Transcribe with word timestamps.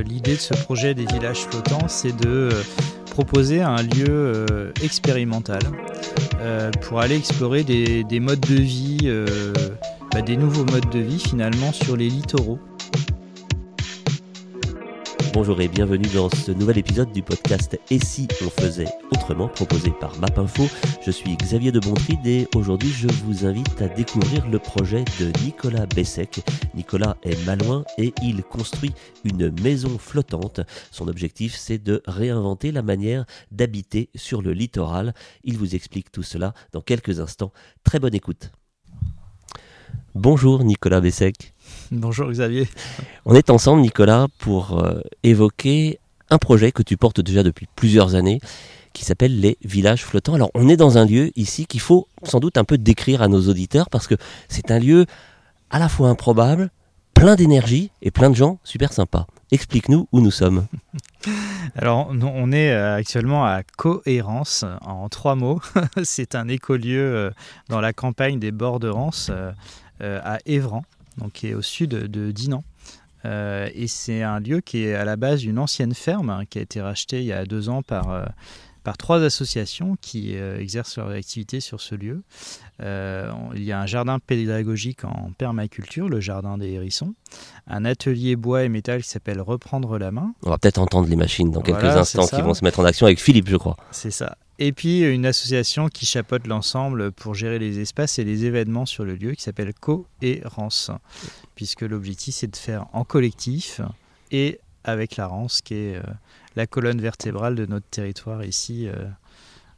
L'idée 0.00 0.34
de 0.34 0.40
ce 0.40 0.54
projet 0.54 0.94
des 0.94 1.04
villages 1.04 1.46
flottants, 1.46 1.86
c'est 1.86 2.16
de 2.16 2.28
euh, 2.28 2.62
proposer 3.10 3.60
un 3.60 3.82
lieu 3.82 4.08
euh, 4.08 4.72
expérimental 4.82 5.60
euh, 6.40 6.70
pour 6.80 7.00
aller 7.00 7.16
explorer 7.16 7.62
des, 7.62 8.20
modes 8.20 8.40
de 8.40 8.54
vie, 8.54 9.10
bah, 10.12 10.22
des 10.22 10.36
nouveaux 10.36 10.64
modes 10.64 10.88
de 10.90 10.98
vie 10.98 11.20
finalement 11.20 11.72
sur 11.72 11.96
les 11.96 12.08
littoraux. 12.08 12.58
Bonjour 15.34 15.62
et 15.62 15.68
bienvenue 15.68 16.08
dans 16.12 16.28
ce 16.28 16.52
nouvel 16.52 16.76
épisode 16.76 17.10
du 17.10 17.22
podcast 17.22 17.80
Et 17.90 17.98
si 17.98 18.28
on 18.44 18.50
faisait 18.50 18.88
autrement 19.12 19.48
proposé 19.48 19.90
par 19.90 20.14
MapInfo. 20.18 20.64
Je 21.00 21.10
suis 21.10 21.34
Xavier 21.36 21.72
de 21.72 21.80
Bontride 21.80 22.26
et 22.26 22.46
aujourd'hui 22.54 22.90
je 22.90 23.08
vous 23.24 23.46
invite 23.46 23.80
à 23.80 23.88
découvrir 23.88 24.46
le 24.46 24.58
projet 24.58 25.04
de 25.18 25.32
Nicolas 25.42 25.86
Bessec. 25.86 26.42
Nicolas 26.74 27.16
est 27.22 27.46
malouin 27.46 27.82
et 27.96 28.12
il 28.22 28.42
construit 28.42 28.92
une 29.24 29.50
maison 29.62 29.96
flottante. 29.96 30.60
Son 30.90 31.08
objectif 31.08 31.56
c'est 31.56 31.78
de 31.78 32.02
réinventer 32.06 32.70
la 32.70 32.82
manière 32.82 33.24
d'habiter 33.50 34.10
sur 34.14 34.42
le 34.42 34.52
littoral. 34.52 35.14
Il 35.44 35.56
vous 35.56 35.74
explique 35.74 36.12
tout 36.12 36.22
cela 36.22 36.52
dans 36.72 36.82
quelques 36.82 37.20
instants. 37.20 37.52
Très 37.84 37.98
bonne 37.98 38.14
écoute. 38.14 38.52
Bonjour 40.14 40.62
Nicolas 40.62 41.00
Bessec. 41.00 41.54
Bonjour 41.90 42.30
Xavier. 42.30 42.68
On 43.26 43.34
est 43.34 43.50
ensemble 43.50 43.82
Nicolas 43.82 44.28
pour 44.38 44.78
euh, 44.78 45.00
évoquer 45.22 45.98
un 46.30 46.38
projet 46.38 46.72
que 46.72 46.82
tu 46.82 46.96
portes 46.96 47.20
déjà 47.20 47.42
depuis 47.42 47.68
plusieurs 47.76 48.14
années 48.14 48.40
qui 48.94 49.04
s'appelle 49.04 49.38
les 49.40 49.58
villages 49.62 50.04
flottants. 50.04 50.34
Alors 50.34 50.50
on 50.54 50.68
est 50.68 50.76
dans 50.76 50.96
un 50.96 51.04
lieu 51.04 51.30
ici 51.36 51.66
qu'il 51.66 51.80
faut 51.80 52.08
sans 52.22 52.40
doute 52.40 52.56
un 52.56 52.64
peu 52.64 52.78
décrire 52.78 53.20
à 53.20 53.28
nos 53.28 53.48
auditeurs 53.48 53.90
parce 53.90 54.06
que 54.06 54.14
c'est 54.48 54.70
un 54.70 54.78
lieu 54.78 55.06
à 55.70 55.78
la 55.78 55.90
fois 55.90 56.08
improbable, 56.08 56.70
plein 57.12 57.36
d'énergie 57.36 57.90
et 58.00 58.10
plein 58.10 58.30
de 58.30 58.36
gens 58.36 58.58
super 58.64 58.92
sympas. 58.92 59.26
Explique-nous 59.50 60.08
où 60.12 60.20
nous 60.20 60.30
sommes. 60.30 60.66
Alors, 61.76 62.08
on 62.10 62.52
est 62.52 62.72
euh, 62.72 62.96
actuellement 62.96 63.44
à 63.44 63.62
Cohérence, 63.62 64.64
en 64.80 65.08
trois 65.08 65.34
mots. 65.34 65.60
C'est 66.04 66.34
un 66.34 66.48
écolieu 66.48 67.00
euh, 67.00 67.30
dans 67.68 67.80
la 67.80 67.92
campagne 67.92 68.38
des 68.38 68.50
bords 68.50 68.80
de 68.80 68.88
Rance, 68.88 69.30
à 70.00 70.38
Évran, 70.46 70.82
donc 71.18 71.32
qui 71.32 71.48
est 71.48 71.54
au 71.54 71.62
sud 71.62 71.90
de 71.90 72.30
Dinan. 72.30 72.64
Euh, 73.24 73.68
et 73.74 73.86
c'est 73.86 74.22
un 74.22 74.40
lieu 74.40 74.60
qui 74.60 74.84
est 74.84 74.94
à 74.94 75.04
la 75.04 75.16
base 75.16 75.40
d'une 75.40 75.58
ancienne 75.58 75.94
ferme 75.94 76.30
hein, 76.30 76.42
qui 76.48 76.58
a 76.58 76.62
été 76.62 76.80
rachetée 76.80 77.20
il 77.20 77.26
y 77.26 77.32
a 77.32 77.44
deux 77.44 77.68
ans 77.68 77.82
par, 77.82 78.10
euh, 78.10 78.24
par 78.82 78.96
trois 78.96 79.22
associations 79.22 79.96
qui 80.00 80.34
exercent 80.34 80.96
leur 80.96 81.10
activité 81.10 81.60
sur 81.60 81.80
ce 81.80 81.94
lieu. 81.94 82.22
il 82.80 83.62
y 83.62 83.70
a 83.70 83.80
un 83.80 83.86
jardin 83.86 84.18
pédagogique 84.18 85.04
en 85.04 85.30
permaculture, 85.38 86.08
le 86.08 86.18
jardin 86.18 86.58
des 86.58 86.72
hérissons, 86.72 87.14
un 87.68 87.84
atelier 87.84 88.34
bois 88.34 88.64
et 88.64 88.68
métal 88.68 89.02
qui 89.02 89.08
s'appelle 89.08 89.40
Reprendre 89.40 89.98
la 89.98 90.10
main. 90.10 90.34
On 90.42 90.50
va 90.50 90.58
peut-être 90.58 90.78
entendre 90.78 91.08
les 91.08 91.16
machines 91.16 91.52
dans 91.52 91.60
quelques 91.60 91.84
instants 91.84 92.26
qui 92.26 92.42
vont 92.42 92.54
se 92.54 92.64
mettre 92.64 92.80
en 92.80 92.84
action 92.84 93.06
avec 93.06 93.20
Philippe, 93.20 93.48
je 93.48 93.56
crois. 93.56 93.76
C'est 93.92 94.10
ça. 94.10 94.36
Et 94.58 94.72
puis 94.72 95.00
une 95.00 95.26
association 95.26 95.88
qui 95.88 96.06
chapeaute 96.06 96.46
l'ensemble 96.46 97.10
pour 97.10 97.34
gérer 97.34 97.58
les 97.58 97.80
espaces 97.80 98.18
et 98.18 98.24
les 98.24 98.44
événements 98.44 98.86
sur 98.86 99.04
le 99.04 99.14
lieu 99.14 99.32
qui 99.32 99.42
s'appelle 99.42 99.72
Cohérence, 99.74 100.90
puisque 101.54 101.82
l'objectif 101.82 102.34
c'est 102.34 102.50
de 102.50 102.56
faire 102.56 102.86
en 102.92 103.04
collectif 103.04 103.80
et 104.30 104.60
avec 104.84 105.16
la 105.16 105.26
Rance 105.26 105.60
qui 105.62 105.74
est 105.74 105.96
euh, 105.96 106.02
la 106.56 106.66
colonne 106.66 107.00
vertébrale 107.00 107.54
de 107.54 107.66
notre 107.66 107.86
territoire 107.86 108.44
ici 108.44 108.88
euh, 108.88 108.94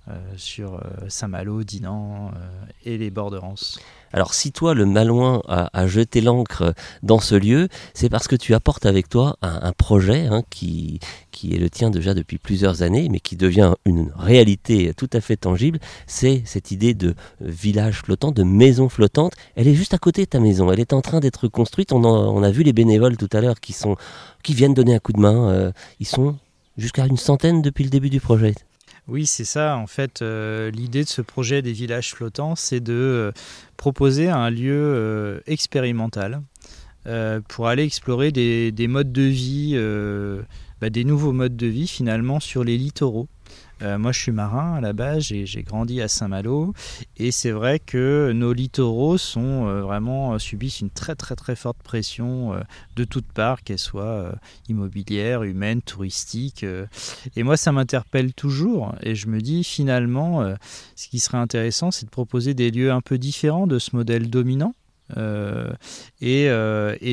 euh, 0.09 0.19
sur 0.37 0.83
Saint-Malo, 1.09 1.65
Dinan 1.65 2.33
et 2.85 2.99
les 2.99 3.11
bords 3.11 3.31
de 3.31 3.39
Rance. 3.39 3.81
Alors 4.15 4.33
si 4.33 4.53
toi, 4.53 4.75
le 4.75 4.87
Malouin, 4.87 5.43
a, 5.49 5.87
jeté 5.89 6.21
l'encre 6.21 6.73
dans 7.03 7.19
ce 7.19 7.35
lieu, 7.35 7.67
c'est 7.95 8.09
parce 8.09 8.29
que 8.29 8.37
tu 8.37 8.55
apportes 8.55 8.87
avec 8.87 9.09
toi 9.09 9.37
un, 9.43 9.73
projet 9.73 10.27
hein, 10.27 10.45
qui, 10.51 11.01
est 11.43 11.59
le 11.59 11.69
tien 11.69 11.91
déjà 11.91 12.15
depuis 12.15 12.39
plusieurs 12.39 12.83
années, 12.83 13.09
mais 13.11 13.19
qui 13.19 13.35
devient 13.35 13.75
une 13.85 14.13
réalité 14.17 14.95
tout 14.97 15.11
à 15.13 15.21
fait 15.21 15.37
tangible. 15.37 15.81
C'est 16.07 16.43
cette 16.45 16.71
idée 16.71 16.95
de 16.95 17.17
village 17.41 18.03
flottant, 18.03 18.31
de 18.31 18.45
maison 18.45 18.89
flottante. 18.89 19.33
Elle 19.57 19.67
est 19.67 19.75
juste 19.75 19.95
à 19.95 19.99
côté 19.99 20.23
de 20.23 20.31
ta 20.31 20.39
maison. 20.39 20.71
Elle 20.71 20.79
est 20.79 20.93
en 20.93 21.01
train 21.01 21.19
d'être 21.19 21.49
construite. 21.49 21.93
On, 21.93 22.43
a 22.45 22.51
vu 22.53 22.63
les 22.63 22.73
bénévoles 22.73 23.17
tout 23.17 23.31
à 23.33 23.41
l'heure 23.41 23.59
qui, 23.59 23.75
qui 24.45 24.55
viennent 24.55 24.75
donner 24.75 24.95
un 24.95 25.01
coup 25.01 25.13
de 25.13 25.21
main. 25.21 25.49
Euh, 25.51 25.73
ils 25.99 26.07
sont 26.07 26.37
jusqu'à 26.79 27.05
une 27.07 27.17
centaine 27.17 27.63
depuis 27.63 27.83
le 27.83 27.91
début 27.91 28.11
du 28.11 28.21
projet. 28.21 28.55
Oui, 29.07 29.27
c'est 29.27 29.45
ça. 29.45 29.77
En 29.77 29.87
fait, 29.87 30.23
euh, 30.23 30.71
l'idée 30.71 31.05
de 31.05 31.09
ce 31.09 31.21
projet 31.21 31.61
des 31.61 31.73
villages 31.73 32.15
flottants, 32.15 32.57
c'est 32.57 32.81
de 32.81 32.95
euh, 32.95 33.33
proposer 33.77 34.31
un 34.31 34.49
lieu 34.49 34.73
euh, 34.73 35.41
expérimental 35.47 36.43
pour 37.49 37.69
aller 37.69 37.83
explorer 37.85 38.33
des, 38.33 38.87
modes 38.89 39.13
de 39.13 39.25
vie, 39.25 39.77
bah, 40.81 40.89
des 40.89 41.05
nouveaux 41.05 41.33
modes 41.33 41.55
de 41.55 41.67
vie 41.67 41.87
finalement 41.87 42.41
sur 42.41 42.65
les 42.65 42.79
littoraux. 42.79 43.29
Euh, 43.85 43.99
moi, 43.99 44.13
je 44.13 44.21
suis 44.21 44.33
marin 44.33 44.75
à 44.75 44.81
la 44.81 44.93
base, 44.93 45.23
j'ai 45.25 45.63
grandi 45.63 46.01
à 46.01 46.09
Saint-Malo, 46.09 46.73
et 47.17 47.31
c'est 47.31 47.51
vrai 47.51 47.79
que 47.79 48.33
nos 48.35 48.53
littoraux 48.53 49.19
sont 49.19 49.67
euh, 49.67 49.83
vraiment 49.83 50.35
euh, 50.35 50.39
subissent 50.39 50.81
une 50.81 50.91
très 50.91 51.15
très 51.15 51.37
très 51.37 51.55
forte 51.55 51.83
pression 51.83 52.55
de 52.97 53.05
toutes 53.05 53.31
parts, 53.33 53.63
qu'elle 53.63 53.79
soit 53.79 54.35
immobilière, 54.69 55.43
humaine, 55.43 55.83
touristique. 55.83 56.65
et 57.37 57.43
moi, 57.43 57.57
ça 57.57 57.73
m'interpelle 57.73 58.33
toujours, 58.33 58.95
et 59.03 59.15
je 59.15 59.29
me 59.29 59.41
dis 59.41 59.65
finalement, 59.65 60.55
ce 60.97 61.09
qui 61.09 61.19
serait 61.19 61.39
intéressant, 61.39 61.91
c'est 61.91 62.07
de 62.07 62.11
proposer 62.11 62.55
des 62.55 62.71
lieux 62.71 62.93
un 62.93 63.01
peu 63.01 63.19
différents 63.19 63.67
de 63.67 63.79
ce 63.79 63.95
modèle 63.95 64.31
dominant. 64.31 64.75
Et, 66.21 66.49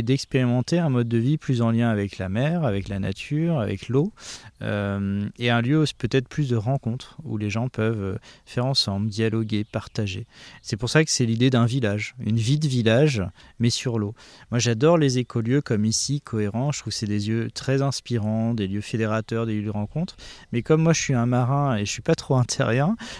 d'expérimenter 0.03 0.79
un 0.79 0.89
mode 0.89 1.09
de 1.09 1.17
vie 1.17 1.37
plus 1.37 1.61
en 1.61 1.71
lien 1.71 1.89
avec 1.89 2.17
la 2.17 2.29
mer, 2.29 2.63
avec 2.63 2.87
la 2.87 2.99
nature, 2.99 3.59
avec 3.59 3.89
l'eau, 3.89 4.13
euh, 4.61 5.27
et 5.37 5.49
un 5.49 5.61
lieu 5.61 5.83
peut-être 5.97 6.27
plus 6.27 6.49
de 6.49 6.55
rencontres 6.55 7.17
où 7.23 7.37
les 7.37 7.49
gens 7.49 7.67
peuvent 7.69 8.19
faire 8.45 8.65
ensemble, 8.65 9.09
dialoguer, 9.09 9.63
partager. 9.63 10.25
C'est 10.61 10.77
pour 10.77 10.89
ça 10.89 11.03
que 11.03 11.11
c'est 11.11 11.25
l'idée 11.25 11.49
d'un 11.49 11.65
village, 11.65 12.15
une 12.19 12.37
vie 12.37 12.59
de 12.59 12.67
village, 12.67 13.23
mais 13.59 13.69
sur 13.69 13.99
l'eau. 13.99 14.13
Moi 14.51 14.59
j'adore 14.59 14.97
les 14.97 15.17
écolieux 15.17 15.61
comme 15.61 15.85
ici, 15.85 16.21
cohérents, 16.21 16.71
je 16.71 16.79
trouve 16.79 16.91
que 16.91 16.97
c'est 16.97 17.07
des 17.07 17.19
lieux 17.19 17.49
très 17.51 17.81
inspirants, 17.81 18.53
des 18.53 18.67
lieux 18.67 18.81
fédérateurs, 18.81 19.45
des 19.45 19.55
lieux 19.55 19.65
de 19.65 19.69
rencontre, 19.69 20.15
mais 20.51 20.61
comme 20.61 20.83
moi 20.83 20.93
je 20.93 21.01
suis 21.01 21.13
un 21.13 21.25
marin 21.25 21.77
et 21.77 21.85
je 21.85 21.91
suis 21.91 22.01
pas 22.01 22.15
trop 22.15 22.35
un 22.35 22.45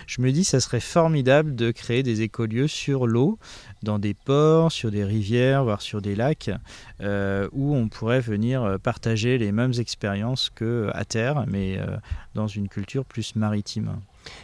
je 0.07 0.21
me 0.21 0.31
dis 0.31 0.43
ça 0.43 0.59
serait 0.59 0.79
formidable 0.79 1.55
de 1.55 1.71
créer 1.71 2.03
des 2.03 2.21
écolieux 2.21 2.67
sur 2.67 3.07
l'eau, 3.07 3.39
dans 3.83 3.99
des 3.99 4.13
ports, 4.13 4.71
sur 4.71 4.91
des 4.91 5.03
rivières, 5.03 5.63
voire 5.63 5.81
sur 5.81 6.01
des 6.01 6.15
lacs, 6.15 6.51
euh, 7.01 7.47
où 7.51 7.75
on 7.75 7.87
pourrait 7.87 8.19
venir 8.19 8.63
euh, 8.63 8.77
partager 8.77 9.37
les 9.37 9.51
mêmes 9.51 9.73
expériences 9.79 10.49
que 10.53 10.89
à 10.93 11.05
terre, 11.05 11.30
mais 11.47 11.77
euh, 11.77 11.97
dans 12.35 12.47
une 12.47 12.67
culture 12.67 13.05
plus 13.05 13.35
maritime. 13.35 13.97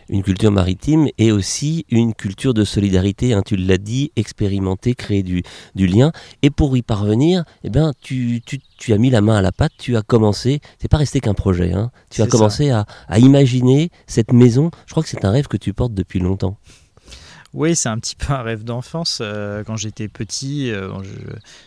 Une 0.10 0.24
culture 0.24 0.52
maritime 0.52 1.08
et 1.18 1.32
aussi 1.32 1.86
une 1.90 2.14
culture 2.14 2.54
de 2.54 2.64
solidarité, 2.64 3.34
hein, 3.34 3.44
tu 3.46 3.58
l'as 3.58 3.78
dit, 3.78 4.12
expérimenter, 4.16 4.96
créer 4.96 5.22
du, 5.22 5.44
du, 5.76 5.86
lien. 5.86 6.12
Et 6.42 6.50
pour 6.50 6.76
y 6.78 6.82
parvenir, 6.82 7.44
eh 7.64 7.70
ben, 7.70 7.94
tu, 8.02 8.42
tu, 8.46 8.60
tu, 8.78 8.94
as 8.94 8.98
mis 8.98 9.10
la 9.10 9.22
main 9.22 9.38
à 9.38 9.42
la 9.42 9.52
pâte, 9.52 9.74
tu 9.78 9.96
as 9.96 10.02
commencé, 10.02 10.62
c'est 10.80 10.88
pas 10.88 10.98
resté 10.98 11.20
qu'un 11.20 11.36
projet, 11.36 11.74
hein, 11.74 11.92
tu 12.10 12.22
as 12.22 12.28
commencé 12.28 12.72
à, 12.72 12.86
à 13.08 13.20
imaginer 13.20 13.92
cette 14.08 14.34
maison. 14.34 14.72
Je 14.88 14.92
crois 14.92 15.04
que 15.04 15.10
c'est 15.10 15.26
un 15.26 15.32
rêve 15.32 15.48
que 15.48 15.58
tu 15.58 15.74
portes 15.74 15.94
depuis 15.94 16.20
longtemps. 16.20 16.58
Oui, 17.58 17.76
c'est 17.76 17.90
un 17.90 17.98
petit 17.98 18.16
peu 18.16 18.34
un 18.34 18.44
rêve 18.44 18.64
d'enfance. 18.64 19.18
Euh, 19.20 19.64
quand 19.64 19.78
j'étais 19.78 20.08
petit, 20.08 20.70
euh, 20.70 20.94
je 21.02 21.10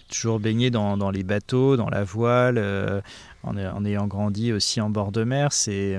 toujours 0.09 0.39
baigné 0.39 0.71
dans, 0.71 1.11
les 1.11 1.25
bateaux, 1.25 1.77
dans 1.77 1.91
la 1.91 2.05
voile, 2.05 2.59
euh, 2.59 3.01
en, 3.43 3.85
ayant 3.85 4.07
grandi 4.07 4.53
aussi 4.53 4.81
en 4.81 4.89
bord 4.89 5.11
de 5.11 5.25
mer. 5.25 5.53
C'est 5.53 5.99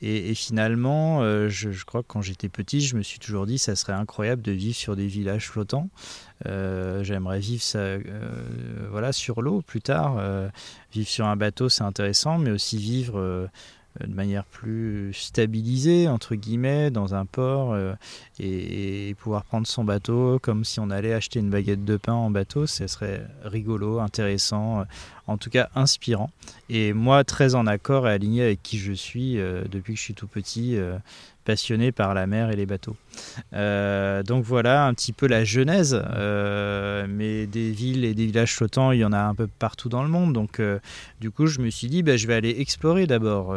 et, 0.00 0.34
finalement, 0.34 1.20
je, 1.50 1.84
crois 1.84 2.02
que 2.02 2.06
quand 2.06 2.22
j'étais 2.22 2.48
petit, 2.48 2.80
je 2.80 2.96
me 2.96 3.02
suis 3.02 3.18
toujours 3.18 3.44
dit 3.44 3.58
ça 3.58 3.76
serait 3.76 3.92
incroyable 3.92 4.40
de 4.40 4.52
vivre 4.52 4.74
sur 4.74 4.96
des 4.96 5.06
villages 5.06 5.50
flottants. 5.50 5.90
J'aimerais 6.46 7.40
vivre 7.40 7.62
voilà, 8.90 9.12
sur 9.12 9.42
l'eau 9.42 9.60
plus 9.60 9.82
tard. 9.82 10.16
vivre 10.94 11.08
sur 11.08 11.26
un 11.26 11.36
bateau, 11.36 11.68
c'est 11.68 11.84
intéressant, 11.84 12.38
mais 12.38 12.50
aussi 12.50 12.78
vivre 12.78 13.50
de 14.06 14.14
manière 14.14 14.44
plus 14.44 15.12
stabilisée, 15.12 16.08
entre 16.08 16.34
guillemets, 16.34 16.90
dans 16.90 17.14
un 17.14 17.26
port 17.26 17.72
euh, 17.72 17.94
et, 18.38 19.14
pouvoir 19.18 19.44
prendre 19.44 19.66
son 19.66 19.84
bateau 19.84 20.38
comme 20.40 20.64
si 20.64 20.80
on 20.80 20.90
allait 20.90 21.12
acheter 21.12 21.40
une 21.40 21.50
baguette 21.50 21.84
de 21.84 21.96
pain 21.96 22.12
en 22.12 22.30
bateau, 22.30 22.66
ce 22.66 22.86
serait 22.86 23.26
rigolo, 23.44 24.00
intéressant, 24.00 24.80
euh, 24.80 24.84
en 25.26 25.36
tout 25.36 25.50
cas 25.50 25.68
inspirant. 25.74 26.30
Et 26.68 26.92
moi, 26.92 27.24
très 27.24 27.54
en 27.54 27.66
accord 27.66 28.08
et 28.08 28.12
aligné 28.12 28.42
avec 28.42 28.62
qui 28.62 28.78
je 28.78 28.92
suis 28.92 29.34
depuis 29.34 29.94
que 29.94 29.98
je 29.98 30.04
suis 30.04 30.14
tout 30.14 30.26
petit, 30.26 30.76
passionné 31.50 31.90
par 31.90 32.14
la 32.14 32.28
mer 32.28 32.52
et 32.52 32.54
les 32.54 32.64
bateaux. 32.64 32.94
Euh, 33.54 34.22
donc 34.22 34.44
voilà 34.44 34.86
un 34.86 34.94
petit 34.94 35.12
peu 35.12 35.26
la 35.26 35.42
genèse, 35.42 36.00
euh, 36.14 37.08
mais 37.08 37.48
des 37.48 37.72
villes 37.72 38.04
et 38.04 38.14
des 38.14 38.26
villages 38.26 38.54
flottants, 38.54 38.92
il 38.92 39.00
y 39.00 39.04
en 39.04 39.12
a 39.12 39.18
un 39.18 39.34
peu 39.34 39.48
partout 39.48 39.88
dans 39.88 40.04
le 40.04 40.08
monde. 40.08 40.32
Donc 40.32 40.60
euh, 40.60 40.78
du 41.20 41.32
coup, 41.32 41.48
je 41.48 41.58
me 41.58 41.68
suis 41.68 41.88
dit, 41.88 42.04
bah, 42.04 42.16
je 42.16 42.28
vais 42.28 42.34
aller 42.34 42.54
explorer 42.60 43.08
d'abord 43.08 43.52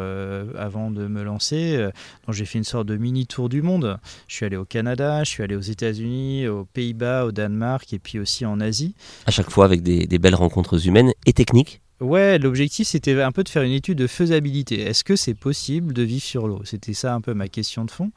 avant 0.58 0.90
de 0.90 1.06
me 1.06 1.22
lancer. 1.22 1.78
donc 2.26 2.34
j'ai 2.34 2.46
fait 2.46 2.58
une 2.58 2.64
sorte 2.64 2.88
de 2.88 2.96
mini 2.96 3.28
tour 3.28 3.48
du 3.48 3.62
monde. 3.62 4.00
Je 4.26 4.34
suis 4.34 4.44
allé 4.44 4.56
au 4.56 4.64
Canada, 4.64 5.22
je 5.22 5.30
suis 5.30 5.44
allé 5.44 5.54
aux 5.54 5.60
États-Unis, 5.60 6.48
aux 6.48 6.64
Pays-Bas, 6.64 7.26
au 7.26 7.30
Danemark 7.30 7.92
et 7.92 8.00
puis 8.00 8.18
aussi 8.18 8.44
en 8.44 8.58
Asie. 8.58 8.96
À 9.26 9.30
chaque 9.30 9.50
fois 9.50 9.66
avec 9.66 9.84
des 9.84 10.18
belles 10.18 10.34
rencontres 10.34 10.88
humaines 10.88 11.12
et 11.26 11.32
techniques 11.32 11.80
Ouais, 12.04 12.38
l'objectif 12.38 12.86
c'était 12.86 13.18
un 13.22 13.32
peu 13.32 13.42
de 13.42 13.48
faire 13.48 13.62
une 13.62 13.72
étude 13.72 13.96
de 13.96 14.06
faisabilité. 14.06 14.82
Est-ce 14.82 15.04
que 15.04 15.16
c'est 15.16 15.32
possible 15.32 15.94
de 15.94 16.02
vivre 16.02 16.22
sur 16.22 16.46
l'eau? 16.46 16.60
C'était 16.64 16.92
ça 16.92 17.14
un 17.14 17.22
peu 17.22 17.32
ma 17.32 17.48
question 17.48 17.86
de 17.86 17.90
fond. 17.90 18.10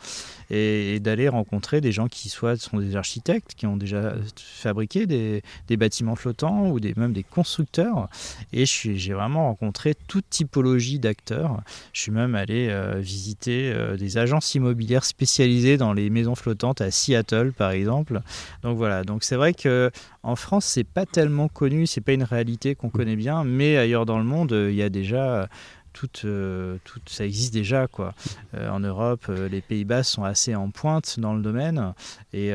Et, 0.50 1.00
d'aller 1.00 1.30
rencontrer 1.30 1.80
des 1.80 1.94
gens 1.94 2.08
qui 2.08 2.28
soit 2.28 2.58
sont 2.58 2.80
des 2.80 2.98
architectes, 2.98 3.54
qui 3.56 3.66
ont 3.66 3.78
déjà 3.78 4.16
fabriqué 4.36 5.06
des, 5.06 5.42
bâtiments 5.78 6.16
flottants 6.16 6.68
ou 6.70 6.82
des, 6.82 6.96
même 6.98 7.14
des 7.14 7.24
constructeurs. 7.24 8.10
Et 8.52 8.66
j'ai 8.66 9.14
vraiment 9.14 9.46
rencontré 9.46 9.96
toute 10.08 10.30
typologie 10.30 11.00
d'acteurs. 11.00 11.62
Je 11.94 12.02
suis 12.02 12.12
même 12.12 12.36
allé 12.36 12.68
euh, 12.70 13.00
visiter 13.00 13.72
euh, 13.72 13.96
des 13.96 14.18
agences 14.18 14.54
immobilières 14.56 15.06
spécialisées 15.06 15.78
dans 15.78 15.94
les 15.94 16.10
maisons 16.10 16.36
flottantes 16.36 16.82
à 16.82 16.92
Seattle 16.92 17.54
par 17.54 17.72
exemple. 17.72 18.22
Donc 18.64 18.78
voilà, 18.78 19.04
donc 19.06 19.24
c'est 19.24 19.38
vrai 19.38 19.54
que 19.54 19.92
en 20.24 20.36
France 20.36 20.66
c'est 20.66 20.84
pas 20.84 21.06
tellement 21.06 21.48
connu, 21.48 21.88
c'est 21.88 22.02
pas 22.02 22.14
une 22.14 22.24
réalité 22.24 22.76
qu'on 22.76 22.90
connaît 22.90 23.16
bien, 23.16 23.46
mais 23.46 23.77
ailleurs 23.78 24.06
dans 24.06 24.18
le 24.18 24.24
monde, 24.24 24.52
euh, 24.54 24.72
il 24.72 24.76
y 24.76 24.84
a 24.84 24.90
déjà 24.90 25.48
tout, 25.94 26.10
euh, 26.26 26.78
tout, 26.84 27.00
ça 27.08 27.26
existe 27.26 27.54
déjà. 27.54 27.88
Quoi. 27.88 28.14
Euh, 28.54 28.70
en 28.70 28.80
Europe, 28.80 29.32
les 29.50 29.62
Pays-Bas 29.62 30.04
sont 30.04 30.24
assez 30.24 30.54
en 30.54 30.70
pointe 30.70 31.20
dans 31.20 31.34
le 31.34 31.42
domaine. 31.42 31.94
Et, 32.34 32.52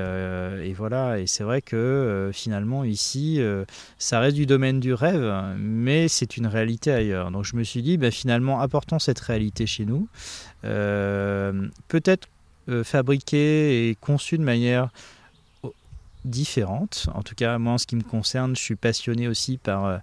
voilà, 0.76 1.18
et 1.18 1.26
c'est 1.26 1.44
vrai 1.44 1.60
que 1.60 2.30
finalement, 2.32 2.84
ici, 2.84 3.40
ça 3.98 4.20
reste 4.20 4.36
du 4.36 4.46
domaine 4.46 4.80
du 4.80 4.94
rêve, 4.94 5.56
mais 5.58 6.08
c'est 6.08 6.36
une 6.36 6.46
réalité 6.46 6.92
ailleurs. 6.92 7.30
Donc 7.30 7.44
je 7.44 7.56
me 7.56 7.64
suis 7.64 7.82
dit, 7.82 7.96
bah, 7.96 8.10
finalement, 8.10 8.60
apportons 8.60 8.98
cette 8.98 9.20
réalité 9.20 9.66
chez 9.66 9.84
nous. 9.84 10.08
Peut-être 10.62 12.28
fabriquer 12.84 13.88
et 13.88 13.96
conçu 13.96 14.38
de 14.38 14.44
manière 14.44 14.90
différente. 16.24 17.08
En 17.14 17.22
tout 17.22 17.34
cas, 17.34 17.58
moi, 17.58 17.72
en 17.72 17.78
ce 17.78 17.86
qui 17.86 17.96
me 17.96 18.02
concerne, 18.02 18.54
je 18.54 18.62
suis 18.62 18.76
passionné 18.76 19.26
aussi 19.26 19.58
par 19.58 20.00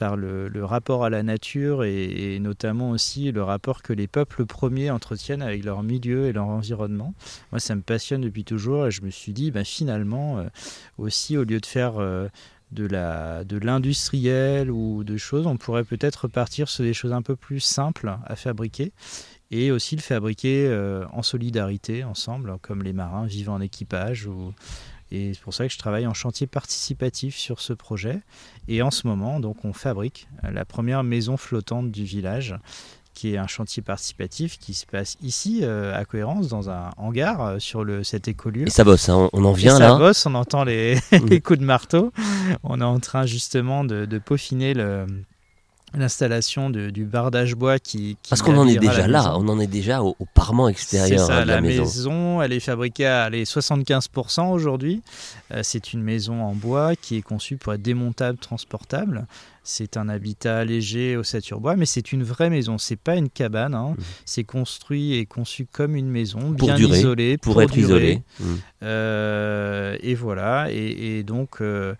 par 0.00 0.16
le, 0.16 0.64
rapport 0.64 1.04
à 1.04 1.10
la 1.10 1.22
nature 1.22 1.84
et, 1.84 2.38
notamment 2.40 2.88
aussi 2.88 3.32
le 3.32 3.42
rapport 3.42 3.82
que 3.82 3.92
les 3.92 4.06
peuples 4.06 4.46
premiers 4.46 4.90
entretiennent 4.90 5.42
avec 5.42 5.62
leur 5.62 5.82
milieu 5.82 6.24
et 6.26 6.32
leur 6.32 6.46
environnement. 6.46 7.12
Moi, 7.52 7.60
ça 7.60 7.74
me 7.74 7.82
passionne 7.82 8.22
depuis 8.22 8.44
toujours 8.44 8.86
et 8.86 8.90
je 8.90 9.02
me 9.02 9.10
suis 9.10 9.34
dit, 9.34 9.50
ben, 9.50 9.62
finalement, 9.62 10.38
euh, 10.38 10.48
aussi, 10.96 11.36
au 11.36 11.44
lieu 11.44 11.60
de 11.60 11.66
faire 11.66 11.98
euh, 11.98 12.28
de 12.72 12.86
la 12.86 13.44
de 13.44 13.58
l'industriel 13.58 14.70
ou 14.70 15.04
de 15.04 15.18
choses, 15.18 15.46
on 15.46 15.58
pourrait 15.58 15.84
peut-être 15.84 16.28
partir 16.28 16.70
sur 16.70 16.82
des 16.82 16.94
choses 16.94 17.12
un 17.12 17.20
peu 17.20 17.36
plus 17.36 17.60
simples 17.60 18.16
à 18.24 18.36
fabriquer 18.36 18.92
et 19.50 19.70
aussi 19.70 19.96
le 19.96 20.00
fabriquer 20.00 20.66
euh, 20.66 21.04
en 21.12 21.22
solidarité 21.22 22.04
ensemble, 22.04 22.56
comme 22.62 22.82
les 22.82 22.94
marins 22.94 23.26
vivent 23.26 23.50
en 23.50 23.60
équipage 23.60 24.26
ou 24.26 24.54
et 25.10 25.34
c'est 25.34 25.40
pour 25.40 25.54
ça 25.54 25.66
que 25.66 25.72
je 25.72 25.78
travaille 25.78 26.06
en 26.06 26.14
chantier 26.14 26.46
participatif 26.46 27.36
sur 27.36 27.60
ce 27.60 27.72
projet. 27.72 28.20
Et 28.68 28.82
en 28.82 28.90
ce 28.90 29.06
moment, 29.06 29.40
donc, 29.40 29.64
on 29.64 29.72
fabrique 29.72 30.28
la 30.42 30.64
première 30.64 31.02
maison 31.02 31.36
flottante 31.36 31.90
du 31.90 32.04
village 32.04 32.56
qui 33.12 33.34
est 33.34 33.38
un 33.38 33.48
chantier 33.48 33.82
participatif 33.82 34.58
qui 34.58 34.72
se 34.72 34.86
passe 34.86 35.16
ici 35.20 35.60
euh, 35.62 35.98
à 35.98 36.04
Cohérence 36.04 36.48
dans 36.48 36.70
un 36.70 36.90
hangar 36.96 37.42
euh, 37.42 37.58
sur 37.58 37.84
le, 37.84 38.04
cet 38.04 38.28
écolieu. 38.28 38.66
Et 38.66 38.70
ça 38.70 38.84
bosse, 38.84 39.08
hein, 39.08 39.28
on 39.32 39.44
en 39.44 39.52
vient 39.52 39.78
là. 39.78 39.88
Ça 39.88 39.98
bosse, 39.98 40.24
on 40.26 40.34
entend 40.34 40.64
les, 40.64 40.98
les, 41.28 41.40
coups 41.40 41.58
de 41.58 41.64
marteau. 41.64 42.12
On 42.62 42.80
est 42.80 42.84
en 42.84 43.00
train 43.00 43.26
justement 43.26 43.84
de, 43.84 44.06
de 44.06 44.18
peaufiner 44.18 44.74
le, 44.74 45.06
l'installation 45.94 46.70
du 46.70 47.04
bardage 47.04 47.54
bois 47.54 47.78
qui, 47.78 48.16
parce 48.28 48.42
qu'on 48.42 48.56
en 48.56 48.68
est 48.68 48.76
déjà 48.76 49.08
là 49.08 49.34
on 49.36 49.48
en 49.48 49.58
est 49.58 49.66
déjà 49.66 50.02
au, 50.02 50.16
parement 50.34 50.68
extérieur 50.68 51.26
ça, 51.26 51.38
hein, 51.38 51.42
de 51.42 51.48
la, 51.48 51.60
maison. 51.60 52.40
elle 52.42 52.52
est 52.52 52.60
fabriquée 52.60 53.06
à 53.06 53.28
les 53.30 53.44
75% 53.44 54.50
aujourd'hui. 54.50 55.02
Euh, 55.52 55.60
c'est 55.62 55.92
une 55.92 56.02
maison 56.02 56.42
en 56.42 56.54
bois 56.54 56.94
qui 56.96 57.16
est 57.16 57.22
conçue 57.22 57.56
pour 57.56 57.74
être 57.74 57.82
démontable 57.82 58.38
transportable 58.38 59.26
c'est 59.62 59.96
un 59.96 60.08
habitat 60.08 60.64
léger 60.64 61.16
au 61.16 61.60
bois, 61.60 61.76
mais 61.76 61.86
c'est 61.86 62.12
une 62.12 62.22
vraie 62.22 62.50
maison. 62.50 62.78
C'est 62.78 62.96
pas 62.96 63.16
une 63.16 63.28
cabane. 63.28 63.74
Hein. 63.74 63.94
Mmh. 63.96 64.02
C'est 64.24 64.44
construit 64.44 65.14
et 65.14 65.26
conçu 65.26 65.66
comme 65.70 65.96
une 65.96 66.08
maison, 66.08 66.50
bien 66.50 66.76
isolée, 66.76 67.36
pour, 67.38 67.60
être 67.62 67.76
isolé. 67.76 68.22
Mmh. 68.38 68.44
Euh, 68.82 69.96
et 70.00 70.14
voilà. 70.14 70.68
Et, 70.70 71.22
donc, 71.22 71.60
euh, 71.60 71.94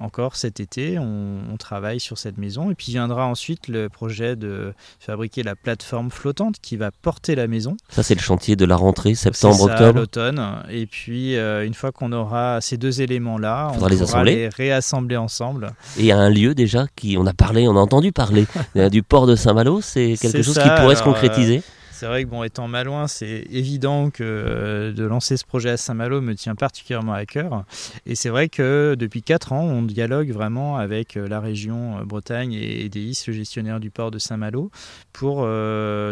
encore 0.00 0.36
cet 0.36 0.60
été, 0.60 0.98
on, 0.98 1.56
travaille 1.58 2.00
sur 2.00 2.18
cette 2.18 2.36
maison. 2.36 2.70
Et 2.70 2.74
puis 2.74 2.90
viendra 2.90 3.26
ensuite 3.26 3.68
le 3.68 3.88
projet 3.88 4.34
de 4.34 4.74
fabriquer 4.98 5.42
la 5.42 5.54
plateforme 5.54 6.10
flottante 6.10 6.56
qui 6.60 6.76
va 6.76 6.90
porter 6.90 7.36
la 7.36 7.46
maison. 7.46 7.76
Ça, 7.88 8.02
c'est 8.02 8.14
le 8.14 8.20
chantier 8.20 8.56
de 8.56 8.64
la 8.64 8.76
rentrée, 8.76 9.14
septembre-octobre. 9.14 10.00
l'automne. 10.00 10.62
Et 10.68 10.86
puis, 10.86 11.36
euh, 11.36 11.64
une 11.64 11.74
fois 11.74 11.92
qu'on 11.92 12.12
aura 12.12 12.60
ces 12.60 12.76
deux 12.76 13.00
éléments-là, 13.00 13.72
on 13.80 13.86
les 13.86 13.96
pourra 13.96 14.24
les 14.24 14.48
réassembler 14.48 15.16
ensemble. 15.16 15.72
Et 15.96 16.00
il 16.00 16.06
y 16.06 16.12
a 16.12 16.18
un 16.18 16.28
lieu 16.28 16.54
déjà 16.54 16.86
qui 16.96 17.03
on 17.18 17.26
a 17.26 17.32
parlé, 17.32 17.68
on 17.68 17.76
a 17.76 17.80
entendu 17.80 18.12
parler 18.12 18.46
euh, 18.76 18.88
du 18.88 19.02
port 19.02 19.26
de 19.26 19.36
Saint-Malo. 19.36 19.80
C'est 19.80 20.16
quelque 20.20 20.42
chose 20.42 20.58
qui 20.58 20.68
pourrait 20.78 20.96
se 20.96 21.02
concrétiser. 21.02 21.58
Euh, 21.58 21.70
c'est 21.92 22.06
vrai 22.06 22.24
que 22.24 22.28
bon, 22.28 22.42
étant 22.42 22.66
malouin, 22.66 23.06
c'est 23.06 23.46
évident 23.50 24.10
que 24.10 24.24
euh, 24.24 24.92
de 24.92 25.04
lancer 25.04 25.36
ce 25.36 25.44
projet 25.44 25.70
à 25.70 25.76
Saint-Malo 25.76 26.20
me 26.20 26.34
tient 26.34 26.56
particulièrement 26.56 27.12
à 27.12 27.24
cœur. 27.24 27.64
Et 28.04 28.16
c'est 28.16 28.30
vrai 28.30 28.48
que 28.48 28.96
depuis 28.98 29.22
4 29.22 29.52
ans, 29.52 29.62
on 29.62 29.82
dialogue 29.82 30.30
vraiment 30.30 30.76
avec 30.76 31.14
la 31.14 31.38
région 31.38 32.04
Bretagne 32.04 32.52
et 32.52 32.86
EDIS, 32.86 33.24
le 33.28 33.32
gestionnaire 33.32 33.78
du 33.78 33.90
port 33.90 34.10
de 34.10 34.18
Saint-Malo, 34.18 34.70
pour 35.12 35.46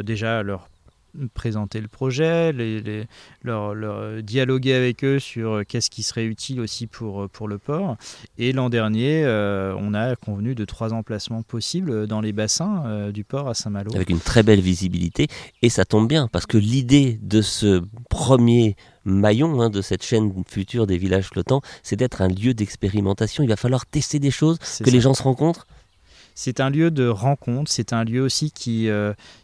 déjà 0.05 0.45
leur 0.45 0.69
présenter 1.35 1.81
le 1.81 1.89
projet, 1.89 2.53
les, 2.53 3.07
leur, 3.43 4.23
dialoguer 4.23 4.75
avec 4.75 5.05
eux 5.05 5.19
sur 5.19 5.53
euh, 5.53 5.63
qu'est-ce 5.67 5.91
qui 5.91 6.03
serait 6.03 6.25
utile 6.25 6.61
aussi 6.61 6.87
pour, 6.87 7.23
euh, 7.23 7.29
pour 7.29 7.49
le 7.49 7.59
port. 7.59 7.97
Et 8.39 8.53
l'an 8.53 8.71
dernier, 8.71 9.25
euh, 9.25 9.75
on 9.79 9.95
a 9.95 10.17
convenu 10.17 10.55
de 10.55 10.65
trois 10.65 10.93
emplacements 10.93 11.43
possibles 11.43 12.07
dans 12.07 12.21
les 12.21 12.33
bassins 12.33 13.11
du 13.13 13.25
port 13.25 13.49
à 13.49 13.55
Saint-Malo. 13.55 13.95
Avec 13.95 14.11
une 14.11 14.21
très 14.21 14.43
belle 14.43 14.61
visibilité. 14.61 15.29
Et 15.63 15.69
ça 15.69 15.85
tombe 15.85 16.09
bien, 16.09 16.29
parce 16.29 16.47
que 16.47 16.59
l'idée 16.59 17.19
de 17.23 17.43
ce 17.43 17.83
premier 18.09 18.77
maillon 19.05 19.61
hein, 19.61 19.71
de 19.71 19.83
cette 19.83 20.05
chaîne 20.05 20.33
future 20.49 20.87
des 20.87 20.97
villages 20.97 21.29
flottants, 21.29 21.61
c'est 21.83 21.97
d'être 21.97 22.23
un 22.23 22.29
lieu 22.29 22.55
d'expérimentation. 22.55 23.43
Il 23.43 23.49
va 23.49 23.57
falloir 23.57 23.87
tester 23.87 24.19
des 24.19 24.31
choses, 24.31 24.59
que 24.59 24.91
les 24.91 25.01
gens 25.01 25.15
se 25.15 25.23
rencontrent. 25.23 25.67
C'est 26.35 26.61
un 26.61 26.71
lieu 26.71 26.91
de 26.91 27.07
rencontre, 27.07 27.71
c'est 27.71 27.93
un 27.93 28.05
lieu 28.05 28.23
aussi 28.23 28.51
qui, 28.51 28.89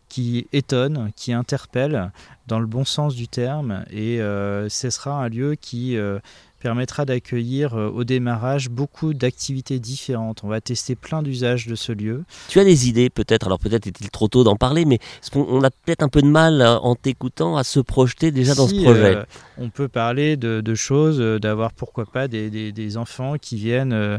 qui 0.09 0.47
étonne, 0.53 1.11
qui 1.17 1.33
interpelle 1.33 2.11
dans 2.47 2.61
le 2.61 2.67
bon 2.67 2.85
sens 2.85 3.15
du 3.15 3.29
terme, 3.29 3.85
et 3.91 4.21
euh, 4.21 4.69
ce 4.69 4.91
sera 4.91 5.23
un 5.23 5.29
lieu 5.29 5.55
qui 5.55 5.97
euh, 5.97 6.19
permettra 6.59 7.05
d'accueillir 7.05 7.75
euh, 7.75 7.89
au 7.89 8.05
démarrage 8.05 8.69
beaucoup 8.69 9.15
d'activités 9.15 9.79
différentes. 9.79 10.43
On 10.45 10.49
va 10.49 10.61
tester 10.61 10.95
plein 10.95 11.23
d'usages 11.23 11.67
de 11.67 11.75
ce 11.75 11.93
lieu. 11.93 12.25
Tu 12.49 12.59
as 12.59 12.65
des 12.65 12.89
idées 12.89 13.11
peut-être, 13.11 13.47
alors 13.47 13.59
peut-être 13.59 13.87
est-il 13.87 14.11
trop 14.11 14.29
tôt 14.29 14.45
d'en 14.45 14.57
parler, 14.57 14.85
mais 14.85 14.99
on 15.35 15.63
a 15.63 15.71
peut-être 15.71 16.03
un 16.03 16.09
peu 16.09 16.23
de 16.23 16.27
mal 16.27 16.63
en 16.63 16.95
t'écoutant 16.95 17.57
à 17.57 17.65
se 17.65 17.81
projeter 17.81 18.31
déjà 18.31 18.55
dans 18.55 18.69
ce 18.69 18.75
projet? 18.83 19.17
Euh, 19.17 19.25
on 19.59 19.71
peut 19.71 19.89
parler 19.89 20.37
de, 20.37 20.75
choses, 20.75 21.21
euh, 21.21 21.39
d'avoir 21.39 21.73
pourquoi 21.73 22.05
pas 22.07 22.29
des, 22.29 22.97
enfants 22.97 23.35
qui 23.41 23.57
viennent 23.57 24.19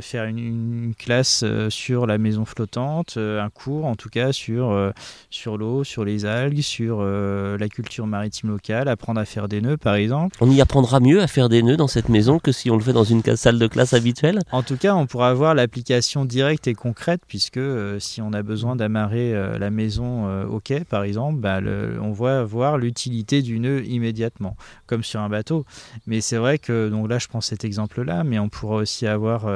faire 0.00 0.24
une, 0.24 0.94
classe 0.98 1.44
sur 1.68 2.06
la 2.06 2.18
maison 2.18 2.44
flottante, 2.44 3.16
un 3.16 3.48
cours 3.50 3.84
en 3.84 3.94
tout 3.94 4.08
cas 4.08 4.32
sur, 4.32 4.92
sur 5.30 5.56
l'eau, 5.56 5.84
sur 5.84 6.04
les 6.04 6.24
algues, 6.24 6.60
sur 6.60 7.02
la 7.02 7.68
culture 7.68 8.06
maritime 8.06 8.50
locale, 8.50 8.88
apprendre 8.88 9.20
à 9.20 9.24
faire 9.24 9.48
des 9.48 9.60
nœuds 9.60 9.76
par 9.76 9.94
exemple. 9.94 10.36
On 10.40 10.50
y 10.50 10.60
apprendra 10.60 11.00
mieux 11.00 11.20
à 11.20 11.26
faire 11.26 11.45
des 11.48 11.62
nœuds 11.62 11.76
dans 11.76 11.88
cette 11.88 12.08
maison 12.08 12.38
que 12.38 12.52
si 12.52 12.70
on 12.70 12.76
le 12.76 12.82
fait 12.82 12.92
dans 12.92 13.04
une 13.04 13.22
salle 13.36 13.58
de 13.58 13.66
classe 13.66 13.92
habituelle? 13.92 14.40
En 14.52 14.62
tout 14.62 14.76
cas, 14.76 14.94
on 14.94 15.06
pourra 15.06 15.30
avoir 15.30 15.54
l'application 15.54 16.24
directe 16.24 16.66
et 16.66 16.74
concrète, 16.74 17.22
puisque 17.26 17.56
euh, 17.56 17.98
si 17.98 18.20
on 18.22 18.32
a 18.32 18.42
besoin 18.42 18.76
d'amarrer 18.76 19.34
euh, 19.34 19.58
la 19.58 19.70
maison 19.70 20.28
euh, 20.28 20.46
au 20.46 20.60
quai, 20.60 20.84
par 20.84 21.04
exemple, 21.04 21.40
bah, 21.40 21.60
on 22.00 22.12
va 22.12 22.44
voir 22.44 22.78
l'utilité 22.78 23.42
du 23.42 23.58
nœud 23.58 23.84
immédiatement, 23.84 24.56
comme 24.86 25.02
sur 25.02 25.20
un 25.20 25.28
bateau. 25.28 25.64
Mais 26.06 26.20
c'est 26.20 26.36
vrai 26.36 26.58
que, 26.58 26.88
donc 26.88 27.08
là, 27.08 27.18
je 27.18 27.28
prends 27.28 27.40
cet 27.40 27.64
exemple-là, 27.64 28.24
mais 28.24 28.38
on 28.38 28.48
pourra 28.48 28.76
aussi 28.76 29.06
avoir 29.06 29.46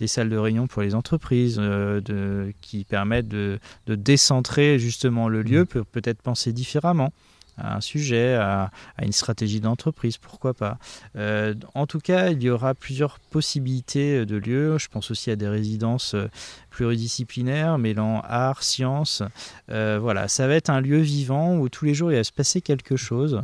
des 0.00 0.06
salles 0.06 0.30
de 0.30 0.36
réunion 0.36 0.66
pour 0.66 0.82
les 0.82 0.94
entreprises 0.94 1.56
de, 1.56 2.52
qui 2.60 2.84
permettent 2.84 3.28
de, 3.28 3.58
de 3.86 3.94
décentrer 3.94 4.78
justement 4.78 5.28
le 5.28 5.42
lieu, 5.42 5.62
mmh. 5.62 5.84
peut-être 5.92 6.22
penser 6.22 6.52
différemment 6.52 7.12
à 7.58 7.76
un 7.76 7.80
sujet, 7.80 8.34
à, 8.34 8.70
une 9.00 9.12
stratégie 9.12 9.60
d'entreprise, 9.60 10.18
pourquoi 10.18 10.54
pas. 10.54 10.78
Euh, 11.16 11.54
en 11.74 11.86
tout 11.86 12.00
cas, 12.00 12.30
il 12.30 12.42
y 12.42 12.50
aura 12.50 12.74
plusieurs 12.74 13.18
possibilités 13.18 14.24
de 14.26 14.36
lieux. 14.36 14.78
Je 14.78 14.88
pense 14.88 15.10
aussi 15.10 15.30
à 15.30 15.36
des 15.36 15.48
résidences 15.48 16.14
euh, 16.14 16.28
pluridisciplinaires, 16.70 17.78
mêlant 17.78 18.22
art, 18.26 18.62
science. 18.62 19.22
Euh, 19.70 19.98
voilà, 20.00 20.28
ça 20.28 20.46
va 20.46 20.54
être 20.54 20.70
un 20.70 20.80
lieu 20.80 20.98
vivant 20.98 21.56
où 21.56 21.68
tous 21.68 21.84
les 21.84 21.94
jours 21.94 22.10
il 22.10 22.16
va 22.16 22.24
se 22.24 22.32
passer 22.32 22.60
quelque 22.60 22.96
chose 22.96 23.42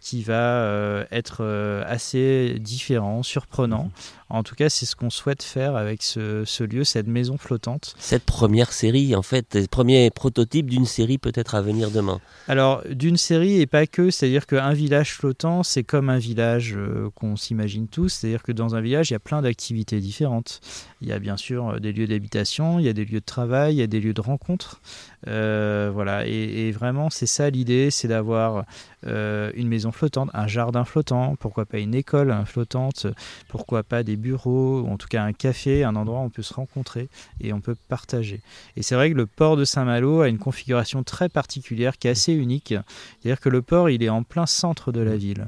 qui 0.00 0.22
va 0.22 1.04
être 1.10 1.44
assez 1.86 2.56
différent, 2.58 3.22
surprenant. 3.22 3.90
En 4.28 4.42
tout 4.42 4.56
cas, 4.56 4.68
c'est 4.68 4.86
ce 4.86 4.96
qu'on 4.96 5.10
souhaite 5.10 5.44
faire 5.44 5.76
avec 5.76 6.02
ce, 6.02 6.64
lieu, 6.64 6.82
cette 6.82 7.06
maison 7.06 7.38
flottante. 7.38 7.94
Cette 7.98 8.24
première 8.24 8.72
série, 8.72 9.14
en 9.14 9.22
fait, 9.22 9.68
premier 9.70 10.10
prototype 10.10 10.68
d'une 10.68 10.86
série 10.86 11.18
peut-être 11.18 11.54
à 11.54 11.62
venir 11.62 11.92
demain. 11.92 12.20
Alors, 12.48 12.82
d'une 12.90 13.16
série 13.26 13.60
et 13.60 13.66
pas 13.66 13.88
que, 13.88 14.10
c'est-à-dire 14.10 14.46
qu'un 14.46 14.72
village 14.72 15.14
flottant, 15.14 15.64
c'est 15.64 15.82
comme 15.82 16.10
un 16.10 16.18
village 16.18 16.74
euh, 16.76 17.10
qu'on 17.16 17.34
s'imagine 17.34 17.88
tous, 17.88 18.08
c'est-à-dire 18.08 18.44
que 18.44 18.52
dans 18.52 18.76
un 18.76 18.80
village, 18.80 19.10
il 19.10 19.14
y 19.14 19.16
a 19.16 19.20
plein 19.20 19.42
d'activités 19.42 19.98
différentes. 19.98 20.60
Il 21.00 21.08
y 21.08 21.12
a 21.12 21.18
bien 21.18 21.36
sûr 21.36 21.68
euh, 21.70 21.78
des 21.80 21.92
lieux 21.92 22.06
d'habitation, 22.06 22.78
il 22.78 22.86
y 22.86 22.88
a 22.88 22.92
des 22.92 23.04
lieux 23.04 23.18
de 23.18 23.24
travail, 23.24 23.74
il 23.74 23.78
y 23.78 23.82
a 23.82 23.88
des 23.88 24.00
lieux 24.00 24.14
de 24.14 24.20
rencontre. 24.20 24.80
Euh, 25.26 25.90
voilà, 25.92 26.26
et, 26.26 26.70
vraiment, 26.72 27.10
c'est 27.10 27.26
ça 27.26 27.50
l'idée, 27.50 27.90
c'est 27.90 28.08
d'avoir 28.08 28.64
une 29.04 29.68
maison 29.68 29.92
flottante, 29.92 30.30
un 30.34 30.48
jardin 30.48 30.84
flottant, 30.84 31.36
pourquoi 31.36 31.64
pas 31.64 31.78
une 31.78 31.94
école 31.94 32.34
flottante, 32.44 33.06
pourquoi 33.48 33.84
pas 33.84 34.02
des 34.02 34.16
bureaux, 34.16 34.84
en 34.88 34.96
tout 34.96 35.06
cas 35.06 35.22
un 35.22 35.32
café, 35.32 35.84
un 35.84 35.94
endroit 35.94 36.18
où 36.18 36.24
on 36.24 36.30
peut 36.30 36.42
se 36.42 36.54
rencontrer 36.54 37.08
et 37.40 37.52
on 37.52 37.60
peut 37.60 37.76
partager. 37.88 38.40
Et 38.76 38.82
c'est 38.82 38.96
vrai 38.96 39.12
que 39.12 39.16
le 39.16 39.26
port 39.26 39.56
de 39.56 39.64
Saint-Malo 39.64 40.22
a 40.22 40.28
une 40.28 40.38
configuration 40.38 41.04
très 41.04 41.28
particulière 41.28 41.98
qui 41.98 42.08
est 42.08 42.12
assez 42.12 42.32
unique. 42.32 42.74
C'est-à-dire 43.20 43.40
que 43.40 43.48
le 43.48 43.62
port, 43.62 43.90
il 43.90 44.02
est 44.02 44.08
en 44.08 44.24
plein 44.24 44.46
centre 44.46 44.90
de 44.90 45.00
la 45.00 45.16
ville. 45.16 45.46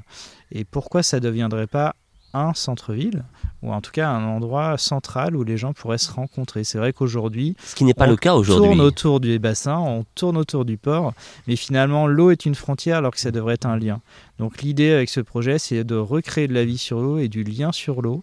Et 0.52 0.64
pourquoi 0.64 1.02
ça 1.02 1.18
ne 1.18 1.22
deviendrait 1.22 1.66
pas 1.66 1.96
un 2.34 2.54
centre-ville, 2.54 3.24
ou 3.62 3.72
en 3.72 3.80
tout 3.80 3.90
cas 3.90 4.08
un 4.08 4.24
endroit 4.24 4.78
central 4.78 5.36
où 5.36 5.44
les 5.44 5.56
gens 5.56 5.72
pourraient 5.72 5.98
se 5.98 6.12
rencontrer. 6.12 6.64
C'est 6.64 6.78
vrai 6.78 6.92
qu'aujourd'hui, 6.92 7.56
ce 7.64 7.74
qui 7.74 7.84
n'est 7.84 7.94
pas 7.94 8.06
le 8.06 8.16
cas 8.16 8.34
aujourd'hui, 8.34 8.68
on 8.68 8.72
tourne 8.74 8.80
autour 8.80 9.20
du 9.20 9.38
bassin, 9.38 9.78
on 9.78 10.04
tourne 10.14 10.36
autour 10.36 10.64
du 10.64 10.76
port, 10.76 11.12
mais 11.46 11.56
finalement 11.56 12.06
l'eau 12.06 12.30
est 12.30 12.46
une 12.46 12.54
frontière 12.54 12.98
alors 12.98 13.12
que 13.12 13.20
ça 13.20 13.30
devrait 13.30 13.54
être 13.54 13.66
un 13.66 13.76
lien. 13.76 14.00
Donc 14.38 14.62
l'idée 14.62 14.92
avec 14.92 15.08
ce 15.08 15.20
projet, 15.20 15.58
c'est 15.58 15.84
de 15.84 15.96
recréer 15.96 16.48
de 16.48 16.54
la 16.54 16.64
vie 16.64 16.78
sur 16.78 17.00
l'eau 17.00 17.18
et 17.18 17.28
du 17.28 17.42
lien 17.42 17.72
sur 17.72 18.02
l'eau 18.02 18.22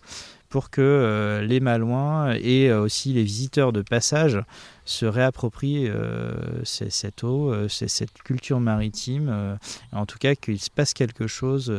pour 0.55 0.69
que 0.69 0.79
euh, 0.79 1.41
les 1.41 1.59
Malouins 1.59 2.31
et 2.31 2.69
euh, 2.69 2.79
aussi 2.79 3.11
les 3.11 3.23
visiteurs 3.23 3.73
de 3.73 3.81
passage 3.81 4.39
se 4.85 5.05
réapproprient 5.05 5.89
euh, 5.89 6.63
cette 6.63 7.25
eau, 7.25 7.67
cette 7.67 8.23
culture 8.23 8.61
maritime, 8.61 9.57
en 9.91 10.05
tout 10.05 10.17
cas 10.17 10.33
qu'il 10.35 10.61
se 10.61 10.69
passe 10.69 10.93
quelque 10.93 11.27
chose 11.27 11.77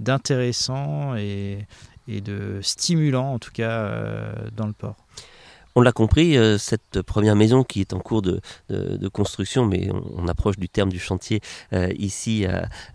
d'intéressant 0.00 1.14
et, 1.14 1.68
et, 2.08 2.20
de 2.20 2.58
stimulant 2.62 3.34
en 3.34 3.38
tout 3.38 3.52
cas 3.52 3.92
dans 4.56 4.66
le 4.66 4.72
port. 4.72 4.96
On 5.78 5.82
l'a 5.82 5.92
compris, 5.92 6.38
euh, 6.38 6.56
cette 6.56 7.02
première 7.02 7.36
maison 7.36 7.62
qui 7.62 7.82
est 7.82 7.92
en 7.92 8.00
cours 8.00 8.22
de, 8.22 8.40
construction, 9.12 9.66
mais 9.66 9.90
on, 10.16 10.26
approche 10.26 10.56
du 10.56 10.68
terme 10.68 10.88
du 10.90 10.98
chantier 10.98 11.40
euh, 11.74 11.92
ici 11.98 12.46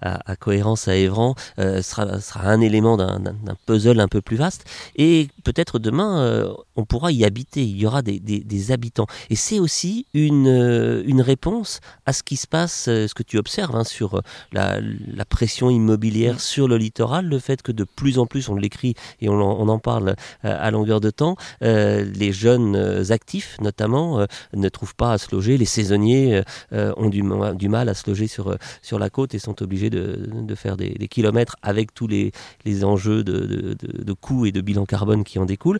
à, 0.01 0.35
Cohérence 0.35 0.87
à 0.87 0.95
Évran, 0.95 1.35
euh, 1.59 1.81
sera, 1.83 2.07
un 2.43 2.59
élément 2.59 2.97
d'un 2.97 3.55
puzzle 3.67 3.99
un 3.99 4.07
peu 4.07 4.21
plus 4.21 4.35
vaste. 4.35 4.65
Et 4.95 5.29
peut-être 5.43 5.77
demain, 5.77 6.51
on 6.75 6.85
pourra 6.85 7.11
y 7.11 7.23
habiter, 7.23 7.63
il 7.63 7.77
y 7.77 7.85
aura 7.85 8.01
des, 8.01 8.71
habitants. 8.71 9.07
Et 9.29 9.35
c'est 9.35 9.59
aussi 9.59 10.07
une, 10.13 11.21
réponse 11.21 11.81
à 12.07 12.13
ce 12.13 12.23
qui 12.23 12.35
se 12.35 12.47
passe, 12.47 12.85
ce 12.85 13.13
que 13.13 13.23
tu 13.23 13.37
observes 13.37 13.75
hein, 13.75 13.83
sur 13.83 14.21
la, 14.51 14.79
pression 15.29 15.69
immobilière 15.69 16.39
sur 16.39 16.67
le 16.67 16.77
littoral, 16.77 17.27
le 17.27 17.39
fait 17.39 17.61
que 17.61 17.71
de 17.71 17.83
plus 17.83 18.17
en 18.17 18.25
plus, 18.25 18.49
on 18.49 18.55
l'écrit 18.55 18.95
et 19.21 19.29
on, 19.29 19.35
on, 19.35 19.69
en 19.69 19.79
parle 19.79 20.15
à 20.43 20.71
longueur 20.71 20.99
de 20.99 21.11
temps, 21.11 21.35
les 21.61 22.31
jeunes 22.33 22.70
euh, 22.75 23.11
actifs 23.11 23.57
notamment 23.61 24.19
euh, 24.19 24.25
ne 24.53 24.69
trouvent 24.69 24.95
pas 24.95 25.13
à 25.13 25.17
se 25.17 25.33
loger. 25.33 25.57
Les 25.57 25.65
saisonniers 25.65 26.41
euh, 26.73 26.93
ont 26.97 27.09
du, 27.09 27.23
du, 27.55 27.69
mal 27.69 27.89
à 27.89 27.93
se 27.93 28.09
loger 28.09 28.27
sur, 28.27 28.57
sur 28.81 28.99
la 28.99 29.09
côte 29.09 29.33
et 29.33 29.39
sont 29.39 29.61
obligés 29.61 29.89
de, 29.89 30.29
de 30.31 30.55
faire 30.55 30.77
des, 30.77 31.07
kilomètres 31.07 31.55
avec 31.61 31.93
tous 31.93 32.07
les, 32.07 32.31
les 32.65 32.83
enjeux 32.83 33.23
de, 33.23 33.75
de, 33.79 34.03
de 34.03 34.13
coûts 34.13 34.45
et 34.45 34.51
de 34.51 34.61
bilan 34.61 34.85
carbone 34.85 35.23
qui 35.23 35.39
en 35.39 35.45
découlent. 35.45 35.79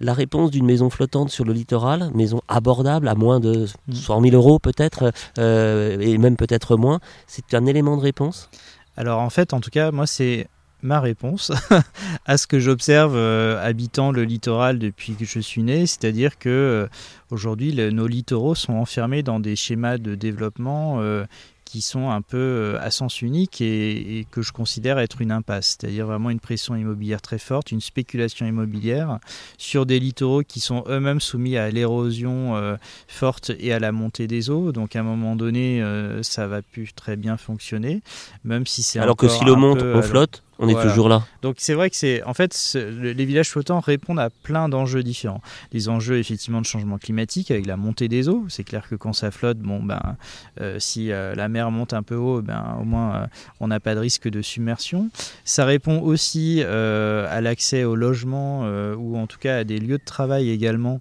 La 0.00 0.14
réponse 0.14 0.50
d'une 0.50 0.66
maison 0.66 0.90
flottante 0.90 1.30
sur 1.30 1.44
le 1.44 1.52
littoral, 1.52 2.10
maison 2.14 2.40
abordable 2.48 3.06
à 3.06 3.14
moins 3.14 3.38
de 3.38 3.66
100 3.92 4.20
000 4.22 4.34
euros 4.34 4.58
peut-être, 4.58 5.12
et 5.38 6.18
même 6.18 6.36
peut-être 6.36 6.76
moins, 6.76 6.98
c'est 7.28 7.54
un 7.54 7.66
élément 7.66 7.96
de 7.96 8.02
réponse? 8.02 8.50
Alors 8.96 9.20
en 9.20 9.30
fait, 9.30 9.52
en 9.52 9.60
tout 9.60 9.70
cas, 9.70 9.92
moi 9.92 10.06
c'est 10.06 10.48
ma 10.82 11.00
réponse 11.00 11.52
à 12.26 12.36
ce 12.36 12.46
que 12.46 12.58
j'observe 12.60 13.14
euh, 13.16 13.64
habitant 13.64 14.10
le 14.10 14.24
littoral 14.24 14.78
depuis 14.78 15.14
que 15.14 15.24
je 15.24 15.40
suis 15.40 15.62
né, 15.62 15.86
c'est-à-dire 15.86 16.38
que 16.38 16.48
euh, 16.48 16.86
aujourd'hui 17.30 17.74
nos 17.74 18.06
littoraux 18.06 18.54
sont 18.54 18.74
enfermés 18.74 19.22
dans 19.22 19.40
des 19.40 19.56
schémas 19.56 19.98
de 19.98 20.14
développement 20.14 21.00
euh, 21.00 21.24
qui 21.64 21.80
sont 21.80 22.10
un 22.10 22.20
peu 22.20 22.76
à 22.82 22.90
sens 22.90 23.22
unique 23.22 23.62
et, 23.62 24.26
que 24.30 24.42
je 24.42 24.52
considère 24.52 24.98
être 24.98 25.22
une 25.22 25.32
impasse, 25.32 25.78
c'est-à-dire 25.78 26.06
vraiment 26.06 26.28
une 26.28 26.40
pression 26.40 26.76
immobilière 26.76 27.22
très 27.22 27.38
forte, 27.38 27.72
une 27.72 27.80
spéculation 27.80 28.44
immobilière 28.44 29.18
sur 29.56 29.86
des 29.86 29.98
littoraux 29.98 30.42
qui 30.42 30.60
sont 30.60 30.84
eux-mêmes 30.86 31.20
soumis 31.20 31.56
à 31.56 31.70
l'érosion 31.70 32.76
forte 33.08 33.52
et 33.58 33.72
à 33.72 33.78
la 33.78 33.90
montée 33.90 34.26
des 34.26 34.50
eaux. 34.50 34.70
Donc 34.70 34.96
à 34.96 35.00
un 35.00 35.02
moment 35.02 35.34
donné, 35.34 35.82
ça 36.20 36.46
va 36.46 36.60
plus 36.60 36.92
très 36.92 37.16
bien 37.16 37.38
fonctionner, 37.38 38.02
même 38.44 38.66
si 38.66 38.82
c'est 38.82 38.98
alors 38.98 39.16
que 39.16 39.28
si 39.28 39.42
l'eau 39.42 39.56
monte, 39.56 39.80
on 39.82 40.02
flotte. 40.02 40.42
On 40.62 40.68
est 40.68 40.80
toujours 40.80 41.08
là. 41.08 41.26
Donc 41.42 41.56
c'est 41.58 41.74
vrai 41.74 41.90
que 41.90 41.96
c'est 41.96 42.22
en 42.22 42.34
fait 42.34 42.56
les 42.74 43.24
villages 43.24 43.50
flottants 43.50 43.80
répondent 43.80 44.20
à 44.20 44.30
plein 44.30 44.68
d'enjeux 44.68 45.02
différents. 45.02 45.42
Des 45.72 45.88
enjeux 45.88 46.18
effectivement 46.18 46.60
de 46.60 46.66
changement 46.66 46.98
climatique 46.98 47.50
avec 47.50 47.66
la 47.66 47.76
montée 47.76 48.06
des 48.08 48.28
eaux. 48.28 48.44
C'est 48.48 48.62
clair 48.62 48.88
que 48.88 48.94
quand 48.94 49.12
ça 49.12 49.32
flotte, 49.32 49.58
bon 49.58 49.82
ben 49.82 50.16
euh, 50.60 50.78
si 50.78 51.10
euh, 51.10 51.34
la 51.34 51.48
mer 51.48 51.72
monte 51.72 51.92
un 51.92 52.04
peu 52.04 52.14
haut, 52.14 52.42
ben 52.42 52.78
au 52.80 52.84
moins 52.84 53.16
euh, 53.16 53.26
on 53.58 53.68
n'a 53.68 53.80
pas 53.80 53.96
de 53.96 54.00
risque 54.00 54.28
de 54.28 54.40
submersion. 54.40 55.10
Ça 55.44 55.64
répond 55.64 56.00
aussi 56.00 56.62
à 56.62 57.40
l'accès 57.40 57.82
au 57.84 57.96
logement 57.96 58.62
ou 58.96 59.16
en 59.16 59.26
tout 59.26 59.38
cas 59.38 59.58
à 59.58 59.64
des 59.64 59.78
lieux 59.78 59.98
de 59.98 60.04
travail 60.04 60.50
également 60.50 61.00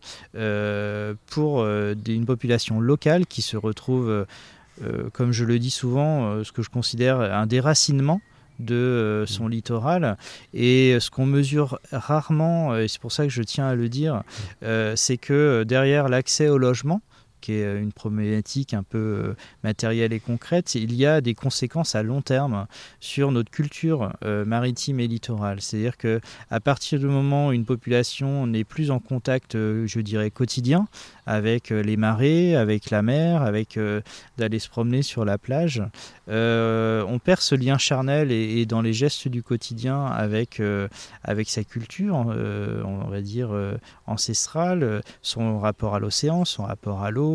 pour 1.28 1.66
une 1.66 2.26
population 2.26 2.80
locale 2.80 3.28
qui 3.28 3.42
se 3.42 3.58
retrouve 3.58 4.26
comme 5.14 5.32
je 5.32 5.46
le 5.46 5.60
dis 5.60 5.70
souvent, 5.70 6.44
ce 6.44 6.52
que 6.52 6.64
je 6.64 6.70
considère 6.70 7.20
un 7.20 7.46
déracinement 7.46 8.22
de 8.60 8.76
euh, 8.76 9.26
son 9.26 9.46
mmh. 9.46 9.52
littoral. 9.52 10.18
Et 10.54 10.98
ce 11.00 11.10
qu'on 11.10 11.26
mesure 11.26 11.80
rarement, 11.92 12.78
et 12.78 12.88
c'est 12.88 13.02
pour 13.02 13.12
ça 13.12 13.24
que 13.24 13.30
je 13.30 13.44
tiens 13.44 13.68
à 13.68 13.76
le 13.76 13.90
dire, 13.90 14.24
euh, 14.64 14.94
c'est 14.96 15.18
que 15.18 15.64
derrière 15.64 16.10
l'accès 16.10 16.50
au 16.50 16.58
logement, 16.58 17.02
qui 17.42 17.54
est 17.54 17.80
une 17.80 17.92
problématique 17.92 18.74
un 18.74 18.84
peu 18.84 18.98
euh, 18.98 19.34
matérielle 19.64 20.14
et 20.14 20.20
concrète, 20.20 20.76
il 20.76 20.94
y 20.94 21.06
a 21.06 21.22
des 21.22 21.34
conséquences 21.34 21.96
à 21.96 22.04
long 22.04 22.22
terme 22.22 22.68
sur 23.00 23.32
notre 23.32 23.52
culture 23.52 24.14
maritime 24.22 25.00
et 25.00 25.08
littorale. 25.08 25.62
C'est-à-dire 25.62 25.98
que 25.98 26.22
à 26.50 26.60
partir 26.60 27.00
du 27.00 27.08
moment 27.08 27.48
où 27.48 27.52
une 27.52 27.66
population 27.66 28.48
n'est 28.48 28.64
plus 28.64 28.92
en 28.92 29.00
contact, 29.00 29.54
je 29.54 30.00
dirais, 30.00 30.32
quotidien 30.32 30.88
avec 31.26 31.72
euh, 31.72 31.82
les 31.82 31.98
marées, 31.98 32.56
avec 32.56 32.90
la 32.90 33.02
mer, 33.02 33.42
avec 33.42 33.78
euh, 33.78 34.02
d'aller 34.38 34.60
se 34.60 34.70
promener 34.70 35.02
sur 35.02 35.24
la 35.24 35.38
plage. 35.38 35.84
Euh, 36.30 37.06
on 37.08 37.20
perd 37.20 37.40
ce 37.42 37.56
lien 37.56 37.78
charnel 37.78 38.32
et, 38.32 38.66
dans 38.66 38.82
les 38.82 38.94
gestes 38.94 39.28
du 39.28 39.44
quotidien 39.44 40.06
avec, 40.06 40.62
avec 41.24 41.50
sa 41.50 41.64
culture, 41.64 42.16
on 42.16 43.08
va 43.10 43.22
dire 43.22 43.50
ancestrale, 44.08 45.02
son 45.22 45.60
rapport 45.60 45.96
à 45.96 46.00
l'océan, 46.00 46.46
son 46.46 46.64
rapport 46.64 47.04
à 47.04 47.12
l'eau. 47.12 47.31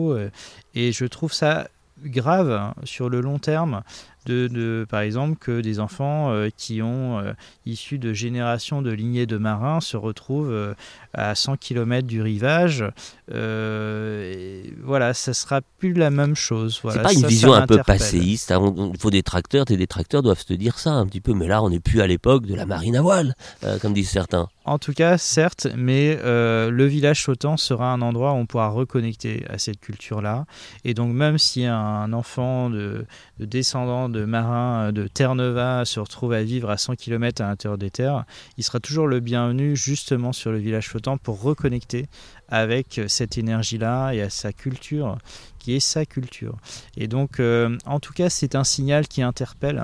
Et 0.75 0.93
je 0.93 1.05
trouve 1.05 1.33
ça 1.33 1.69
grave 2.05 2.51
hein, 2.51 2.75
sur 2.85 3.09
le 3.09 3.21
long 3.21 3.39
terme 3.39 3.83
de, 4.27 4.87
par 4.89 5.01
exemple, 5.01 5.37
que 5.39 5.61
des 5.61 5.81
enfants 5.81 6.33
euh, 6.33 6.49
qui 6.57 6.83
ont 6.83 7.19
euh, 7.19 7.33
issus 7.65 7.99
de 7.99 8.13
générations 8.13 8.83
de 8.83 8.91
lignées 8.91 9.27
de 9.27 9.37
marins 9.37 9.81
se 9.81 9.97
retrouvent 9.97 10.53
euh, 10.53 10.75
à 11.15 11.35
100 11.35 11.57
km 11.57 12.07
du 12.07 12.23
rivage. 12.23 12.85
voilà, 13.29 15.15
ça 15.15 15.35
sera 15.35 15.61
plus 15.79 15.95
la 15.95 16.11
même 16.11 16.35
chose. 16.35 16.81
Voilà, 16.83 17.09
c'est 17.09 17.15
pas 17.15 17.21
une 17.21 17.27
vision 17.27 17.55
un 17.55 17.67
peu 17.67 17.79
passéiste. 17.79 18.53
Hein. 18.53 18.75
Il 18.93 18.99
faut 18.99 19.11
des 19.11 19.23
tracteurs, 19.23 19.65
tes 19.65 19.77
détracteurs 19.77 20.23
doivent 20.23 20.45
te 20.45 20.55
dire 20.55 20.79
ça 20.79 20.91
un 20.93 21.07
petit 21.07 21.21
peu. 21.21 21.33
Mais 21.33 21.49
là, 21.49 21.63
on 21.63 21.71
n'est 21.71 21.81
plus 21.81 22.01
à 22.01 22.07
l'époque 22.07 22.47
de 22.47 22.55
la 22.55 22.67
marine 22.67 22.97
à 22.97 23.03
voile, 23.03 23.35
comme 23.81 23.93
disent 23.93 24.11
certains. 24.11 24.49
En 24.65 24.79
tout 24.79 24.93
cas, 24.93 25.17
certes, 25.17 25.69
mais 25.77 26.19
le 26.23 26.85
village 26.85 27.23
flottant 27.25 27.57
sera 27.57 27.93
un 27.93 28.03
endroit 28.03 28.33
où 28.33 28.37
on 28.37 28.47
pourra 28.47 28.69
reconnecter 28.69 29.45
à 29.49 29.59
cette 29.59 29.81
culture-là. 29.81 30.45
Et 30.85 30.95
donc, 30.95 31.15
même 31.15 31.39
si 31.39 31.65
un 31.65 32.13
enfant 32.13 32.71
de, 32.71 33.07
de 33.39 33.45
descendants 33.45 34.09
de 34.09 34.16
marins 34.25 34.93
de 34.93 35.07
Terre-Neuve 35.09 35.85
se 35.85 36.01
retrouve 36.01 36.33
à 36.33 36.43
vivre 36.43 36.71
à 36.71 36.77
100 36.77 36.97
km 36.97 37.43
à 37.43 37.49
l'intérieur 37.49 37.77
des 37.77 37.91
terres, 37.91 38.25
il 38.57 38.65
sera 38.65 38.81
toujours 38.81 39.07
le 39.07 39.21
bienvenu 39.21 39.77
justement 39.77 40.33
sur 40.33 40.53
le 40.53 40.59
village 40.59 40.89
flottant 40.89 41.19
pour 41.19 41.43
reconnecter 41.43 42.07
avec 42.49 43.01
cette 43.09 43.37
énergie-là 43.39 44.13
et 44.13 44.23
à 44.23 44.31
sa 44.31 44.53
culture 44.53 45.19
qui 45.59 45.75
est 45.75 45.81
sa 45.81 46.07
culture. 46.07 46.57
Et 46.97 47.09
donc, 47.09 47.41
euh, 47.41 47.77
en 47.87 47.99
tout 47.99 48.13
cas, 48.13 48.31
c'est 48.31 48.55
un 48.55 48.63
signal 48.63 49.09
qui 49.09 49.21
interpelle, 49.21 49.83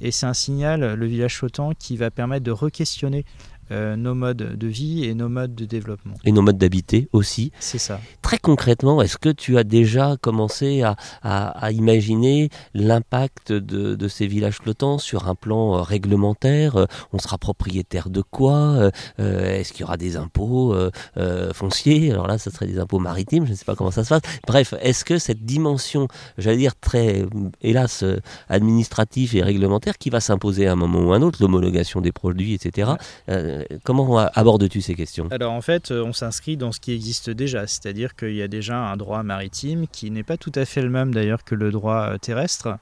et 0.00 0.10
c'est 0.10 0.24
un 0.24 0.32
signal, 0.32 0.94
le 0.94 1.06
village 1.06 1.36
flottant, 1.36 1.72
qui 1.78 1.98
va 1.98 2.10
permettre 2.10 2.44
de 2.44 2.50
re-questionner 2.50 3.26
nos 3.70 4.14
modes 4.14 4.56
de 4.56 4.66
vie 4.66 5.04
et 5.04 5.14
nos 5.14 5.28
modes 5.28 5.54
de 5.54 5.64
développement. 5.64 6.14
Et 6.24 6.32
nos 6.32 6.42
modes 6.42 6.58
d'habiter 6.58 7.08
aussi. 7.12 7.52
C'est 7.60 7.78
ça. 7.78 8.00
Très 8.22 8.38
concrètement, 8.38 9.02
est-ce 9.02 9.18
que 9.18 9.28
tu 9.28 9.58
as 9.58 9.64
déjà 9.64 10.16
commencé 10.20 10.82
à, 10.82 10.96
à, 11.22 11.70
imaginer 11.72 12.50
l'impact 12.74 13.52
de, 13.52 13.94
de, 13.94 14.08
ces 14.08 14.26
villages 14.26 14.56
flottants 14.56 14.98
sur 14.98 15.28
un 15.28 15.34
plan 15.34 15.82
réglementaire 15.82 16.86
On 17.12 17.18
sera 17.18 17.38
propriétaire 17.38 18.10
de 18.10 18.22
quoi 18.22 18.90
Est-ce 19.18 19.72
qu'il 19.72 19.82
y 19.82 19.84
aura 19.84 19.96
des 19.96 20.16
impôts 20.16 20.74
fonciers? 21.52 22.12
Alors 22.12 22.26
là, 22.26 22.38
ce 22.38 22.50
serait 22.50 22.66
des 22.66 22.78
impôts 22.78 22.98
maritimes, 22.98 23.46
je 23.46 23.52
ne 23.52 23.56
sais 23.56 23.64
pas 23.64 23.74
comment 23.74 23.90
ça 23.90 24.04
se 24.04 24.10
passe. 24.10 24.22
Bref, 24.46 24.74
est-ce 24.80 25.04
que 25.04 25.18
cette 25.18 25.44
dimension, 25.44 26.08
j'allais 26.38 26.56
dire 26.56 26.74
très, 26.78 27.24
hélas, 27.60 28.04
administrative 28.48 29.36
et 29.36 29.42
réglementaire, 29.42 29.98
qui 29.98 30.10
va 30.10 30.20
s'imposer 30.20 30.66
à 30.66 30.72
un 30.72 30.76
moment 30.76 31.00
ou 31.00 31.12
à 31.12 31.16
un 31.16 31.22
autre, 31.22 31.38
l'homologation 31.40 32.00
des 32.00 32.12
produits, 32.12 32.54
etc., 32.54 32.92
euh, 33.28 33.57
comment 33.84 34.18
abordes-tu 34.18 34.80
ces 34.80 34.94
questions 34.94 35.28
Alors 35.30 35.52
en 35.52 35.60
fait, 35.60 35.90
on 35.90 36.12
s'inscrit 36.12 36.56
dans 36.56 36.72
ce 36.72 36.80
qui 36.80 36.92
existe 36.92 37.30
déjà, 37.30 37.66
c'est-à-dire 37.66 38.16
qu'il 38.16 38.34
y 38.34 38.42
a 38.42 38.48
déjà 38.48 38.76
un 38.76 38.96
droit 38.96 39.22
maritime 39.22 39.86
qui 39.88 40.10
n'est 40.10 40.22
pas 40.22 40.36
tout 40.36 40.52
à 40.54 40.64
fait 40.64 40.82
le 40.82 40.90
même 40.90 41.12
d'ailleurs 41.12 41.44
que 41.44 41.54
le 41.54 41.70
droit 41.70 42.10
euh, 42.10 42.18
terrestre. 42.18 42.78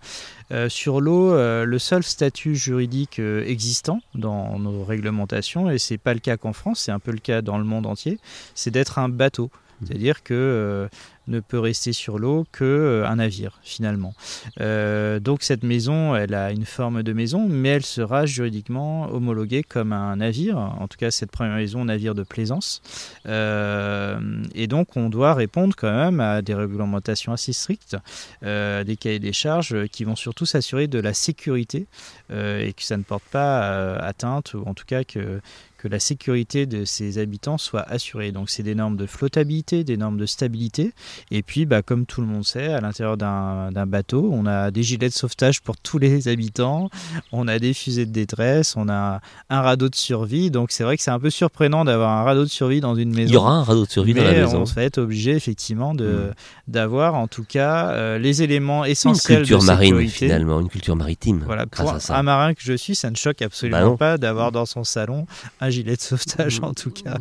Euh, 0.52 0.68
sur 0.68 1.00
l'eau, 1.00 1.35
le 1.35 1.78
seul 1.78 2.02
statut 2.04 2.54
juridique 2.54 3.18
existant 3.18 4.00
dans 4.14 4.59
nos 4.59 4.85
réglementations, 4.85 5.71
et 5.71 5.78
c'est 5.78 5.99
pas 5.99 6.14
le 6.14 6.21
cas 6.21 6.37
qu'en 6.37 6.52
France, 6.52 6.80
c'est 6.80 6.92
un 6.92 7.00
peu 7.00 7.11
le 7.11 7.18
cas 7.18 7.42
dans 7.42 7.59
le 7.59 7.64
monde 7.64 7.87
entier, 7.87 8.18
c'est 8.54 8.71
d'être 8.71 8.99
un 8.99 9.09
bateau. 9.09 9.50
C'est-à-dire 9.85 10.23
que 10.23 10.35
euh, 10.35 10.88
ne 11.28 11.40
peut 11.40 11.59
rester 11.59 11.92
sur 11.92 12.18
l'eau 12.18 12.47
que 12.52 12.64
euh, 12.64 13.06
un 13.06 13.16
navire 13.16 13.59
finalement. 13.62 14.14
Euh, 14.61 15.21
donc 15.21 15.42
cette 15.42 15.62
maison, 15.62 16.14
elle 16.14 16.35
a 16.35 16.52
une 16.52 16.64
forme 16.64 17.02
de 17.02 17.12
maison, 17.12 17.47
mais 17.49 17.71
elle 17.71 17.85
sera 17.85 18.26
juridiquement 18.26 19.11
homologuée 19.12 19.62
comme 19.62 19.92
un 19.92 20.16
navire. 20.16 20.59
En 20.59 20.88
tout 20.88 20.99
cas, 20.99 21.11
cette 21.11 21.30
première 21.30 21.56
maison, 21.56 21.85
navire 21.85 22.14
de 22.14 22.23
plaisance. 22.23 22.83
et 23.26 24.66
donc 24.66 24.97
on 24.97 25.09
doit 25.09 25.35
répondre 25.35 25.75
quand 25.76 25.92
même 25.92 26.21
à 26.21 26.42
des 26.42 26.54
réglementations 26.54 27.33
assez 27.33 27.52
strictes, 27.52 27.97
des 28.42 28.97
cahiers 28.99 29.18
des 29.18 29.33
charges 29.33 29.87
qui 29.88 30.04
vont 30.04 30.16
surtout 30.16 30.47
s'assurer 30.47 30.87
de 30.87 30.99
la 30.99 31.14
sécurité 31.14 31.87
et 32.30 32.73
que 32.73 32.83
ça 32.83 32.97
ne 32.97 33.02
porte 33.02 33.25
pas 33.30 33.97
atteinte, 33.97 34.54
ou 34.54 34.62
en 34.66 34.75
tout 34.75 34.85
cas 34.87 35.04
que 35.04 35.40
que 35.78 35.88
la 35.88 36.00
sécurité 36.00 36.66
de 36.66 36.85
ses 36.85 37.18
habitants 37.18 37.59
soit 37.59 37.83
assurée. 37.83 38.33
Donc 38.33 38.50
c'est 38.50 38.62
des 38.62 38.75
normes 38.75 38.97
de 38.97 39.06
flottabilité, 39.06 39.85
des 39.85 39.97
normes 39.97 40.18
de 40.18 40.26
stabilité. 40.26 40.92
Et 41.30 41.42
puis, 41.42 41.66
bah, 41.66 41.82
comme 41.82 42.06
tout 42.06 42.20
le 42.20 42.26
monde 42.26 42.44
sait, 42.44 42.73
à 42.73 42.80
l'intérieur 42.80 43.16
d'un 43.16 43.87
bateau, 43.87 44.30
on 44.32 44.46
a 44.46 44.70
des 44.70 44.82
gilets 44.82 45.08
de 45.08 45.14
sauvetage 45.14 45.61
pour 45.62 45.76
tous 45.76 45.99
les 45.99 46.28
habitants, 46.28 46.90
on 47.32 47.49
a 47.49 47.58
des 47.58 47.75
fusées 47.75 48.06
de 48.06 48.12
détresse, 48.12 48.76
on 48.76 48.88
a 48.88 49.20
un 49.50 49.61
radeau 49.61 49.88
de 49.88 49.94
survie. 49.94 50.50
Donc 50.50 50.70
c'est 50.73 50.85
vrai 50.85 50.96
que 50.96 51.02
c'est 51.02 51.11
un 51.11 51.20
peu 51.20 51.30
surprenant 51.30 51.85
d'avoir 51.85 52.11
un 52.11 52.23
radeau 52.25 52.44
de 52.44 52.50
survie 52.50 52.80
dans 52.80 52.94
une 52.94 53.11
maison. 53.11 53.30
Il 53.30 53.35
y 53.35 53.37
aura 53.37 53.52
un 53.52 53.62
radeau 53.62 53.85
de 53.85 53.90
survie 53.90 54.14
dans 54.14 54.25
la 54.25 54.32
maison. 54.32 54.61
On 54.61 54.64
va 54.64 54.82
être 54.82 54.99
obligé 54.99 55.32
effectivement 55.32 55.94
hmm. 55.94 56.32
d'avoir 56.68 57.14
en 57.14 57.28
tout 57.28 57.44
cas 57.44 57.90
euh, 57.90 58.18
les 58.18 58.42
éléments 58.42 58.85
essentiels 58.85 59.38
une 59.40 59.44
culture 59.44 59.61
de 59.61 59.64
marine 59.64 60.08
finalement, 60.08 60.61
une 60.61 60.68
culture 60.68 60.96
maritime. 60.96 61.42
Voilà, 61.44 61.66
pour 61.66 61.92
un 62.11 62.23
marin 62.23 62.54
que 62.54 62.62
je 62.62 62.73
suis, 62.75 62.94
ça 62.94 63.11
ne 63.11 63.16
choque 63.16 63.42
absolument 63.42 63.92
bah 63.92 63.96
pas 63.96 64.18
d'avoir 64.18 64.52
dans 64.52 64.66
son 64.66 64.85
salon 64.85 65.26
un 65.61 65.70
gilet 65.70 65.96
de 65.96 66.00
sauvetage 66.00 66.61
en 66.62 66.75
tout 66.75 66.90
cas. 66.90 67.16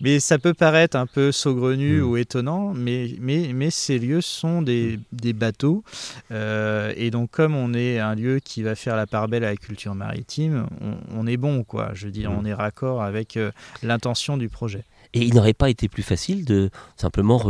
Mais 0.00 0.20
ça 0.20 0.38
peut 0.38 0.54
paraître 0.54 0.96
un 0.96 1.06
peu 1.06 1.32
saugrenu 1.32 2.00
mm. 2.00 2.04
ou 2.04 2.16
étonnant, 2.16 2.72
mais, 2.74 3.16
mais, 3.20 3.33
mais 3.54 3.70
ces 3.70 3.98
lieux 3.98 4.20
sont 4.20 4.62
des, 4.62 4.98
des 5.12 5.32
bateaux. 5.32 5.84
Euh, 6.30 6.92
et 6.96 7.10
donc 7.10 7.30
comme 7.30 7.54
on 7.54 7.74
est 7.74 7.98
un 7.98 8.14
lieu 8.14 8.40
qui 8.40 8.62
va 8.62 8.74
faire 8.74 8.96
la 8.96 9.06
part 9.06 9.28
belle 9.28 9.44
à 9.44 9.50
la 9.50 9.56
culture 9.56 9.94
maritime, 9.94 10.66
on, 11.14 11.26
est 11.26 11.36
bon, 11.36 11.64
quoi. 11.64 11.90
Je 11.94 12.06
veux 12.06 12.12
dire, 12.12 12.30
mm. 12.30 12.38
on 12.38 12.44
est 12.44 12.54
raccord 12.54 13.02
avec 13.02 13.36
euh, 13.36 13.50
l'intention 13.82 14.36
du 14.36 14.48
projet. 14.48 14.84
Et 15.14 15.22
il 15.22 15.34
n'aurait 15.34 15.54
pas 15.54 15.70
été 15.70 15.88
plus 15.88 16.02
facile 16.02 16.44
de 16.44 16.70
simplement 16.96 17.40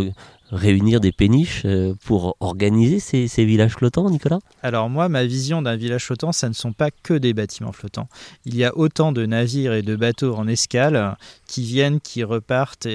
réunir 0.51 1.01
des 1.01 1.13
péniches 1.13 1.63
euh, 1.65 1.95
pour 2.05 2.37
organiser 2.41 3.01
ces, 3.01 3.45
villages 3.45 3.73
flottants, 3.73 4.11
Nicolas? 4.11 4.39
Alors 4.63 4.91
moi, 4.91 5.09
ma 5.09 5.25
vision 5.25 5.63
d'un 5.63 5.75
village 5.75 6.05
flottant, 6.05 6.33
ça 6.33 6.49
ne 6.49 6.55
sont 6.55 6.73
pas 6.73 6.91
que 6.91 7.15
des 7.15 7.33
bâtiments 7.33 7.73
flottants. 7.73 8.09
Il 8.45 8.55
y 8.55 8.65
a 8.65 8.77
autant 8.77 9.13
de 9.13 9.25
navires 9.25 9.73
et 9.73 9.83
de 9.83 9.97
bateaux 9.97 10.35
en 10.35 10.47
escale 10.47 11.17
qui 11.47 11.63
viennent, 11.65 12.01
qui 12.01 12.23
repartent, 12.23 12.87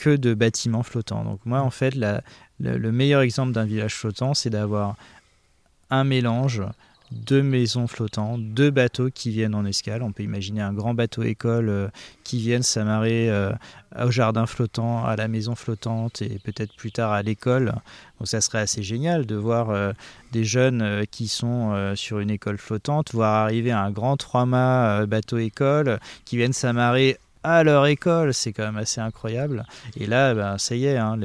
que 0.00 0.16
de 0.16 0.32
bâtiments 0.32 0.82
flottants. 0.82 1.24
Donc 1.24 1.40
moi, 1.44 1.60
en 1.60 1.70
fait, 1.70 1.94
le 1.94 2.92
meilleur 2.92 3.20
exemple 3.20 3.52
d'un 3.52 3.66
village 3.66 3.94
flottant, 3.94 4.32
c'est 4.32 4.50
d'avoir 4.50 4.96
un 5.90 6.04
mélange 6.04 6.62
deux 7.10 7.42
maisons 7.42 7.86
flottantes, 7.86 8.40
deux 8.54 8.70
bateaux 8.70 9.10
qui 9.10 9.30
viennent 9.30 9.54
en 9.54 9.64
escale. 9.64 10.02
On 10.02 10.12
peut 10.12 10.22
imaginer 10.22 10.60
un 10.60 10.72
grand 10.72 10.94
bateau 10.94 11.22
école 11.22 11.68
euh, 11.68 11.88
qui 12.22 12.38
vienne 12.38 12.62
s'amarrer 12.62 13.28
euh, 13.28 13.50
au 14.00 14.10
jardin 14.10 14.46
flottant, 14.46 15.04
à 15.04 15.16
la 15.16 15.26
maison 15.26 15.54
flottante 15.56 16.22
et 16.22 16.38
peut-être 16.38 16.74
plus 16.76 16.92
tard 16.92 17.12
à 17.12 17.22
l'école. 17.22 17.74
Donc 18.18 18.28
ça 18.28 18.40
serait 18.40 18.60
assez 18.60 18.82
génial 18.82 19.26
de 19.26 19.34
voir 19.34 19.70
euh, 19.70 19.92
des 20.30 20.44
jeunes 20.44 21.04
qui 21.10 21.26
sont 21.26 21.94
sur 21.96 22.20
une 22.20 22.30
école 22.30 22.58
flottante, 22.58 23.12
voir 23.12 23.34
arriver 23.34 23.72
un 23.72 23.90
grand 23.90 24.16
trois-mâts 24.16 25.06
bateau 25.06 25.38
école 25.38 25.98
qui 26.24 26.36
viennent 26.36 26.52
s'amarrer 26.52 27.18
à 27.42 27.62
leur 27.64 27.86
école, 27.86 28.34
c'est 28.34 28.52
quand 28.52 28.64
même 28.64 28.76
assez 28.76 29.00
incroyable. 29.00 29.64
Et 29.96 30.06
là, 30.06 30.34
ben, 30.34 30.58
ça 30.58 30.74
y 30.74 30.86
est, 30.86 30.96
hein, 30.96 31.18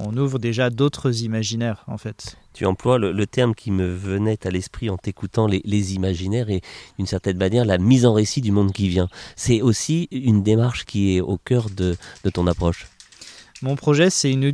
on 0.00 0.16
ouvre 0.16 0.38
déjà 0.38 0.70
d'autres 0.70 1.22
imaginaires 1.22 1.84
en 1.86 1.98
fait. 1.98 2.36
Tu 2.54 2.66
emploies 2.66 2.98
le, 2.98 3.26
terme 3.26 3.54
qui 3.54 3.70
me 3.70 3.86
venait 3.86 4.46
à 4.46 4.50
l'esprit 4.50 4.90
en 4.90 4.96
t'écoutant, 4.96 5.46
les, 5.46 5.94
imaginaires 5.94 6.50
et 6.50 6.60
d'une 6.98 7.06
certaine 7.06 7.36
manière 7.36 7.64
la 7.64 7.78
mise 7.78 8.04
en 8.04 8.14
récit 8.14 8.40
du 8.40 8.50
monde 8.50 8.72
qui 8.72 8.88
vient. 8.88 9.08
C'est 9.36 9.62
aussi 9.62 10.08
une 10.10 10.42
démarche 10.42 10.84
qui 10.84 11.16
est 11.16 11.20
au 11.20 11.38
cœur 11.38 11.68
de 11.70 11.96
ton 12.32 12.46
approche. 12.46 12.86
Mon 13.62 13.74
projet, 13.74 14.08
c'est 14.10 14.30
une, 14.30 14.44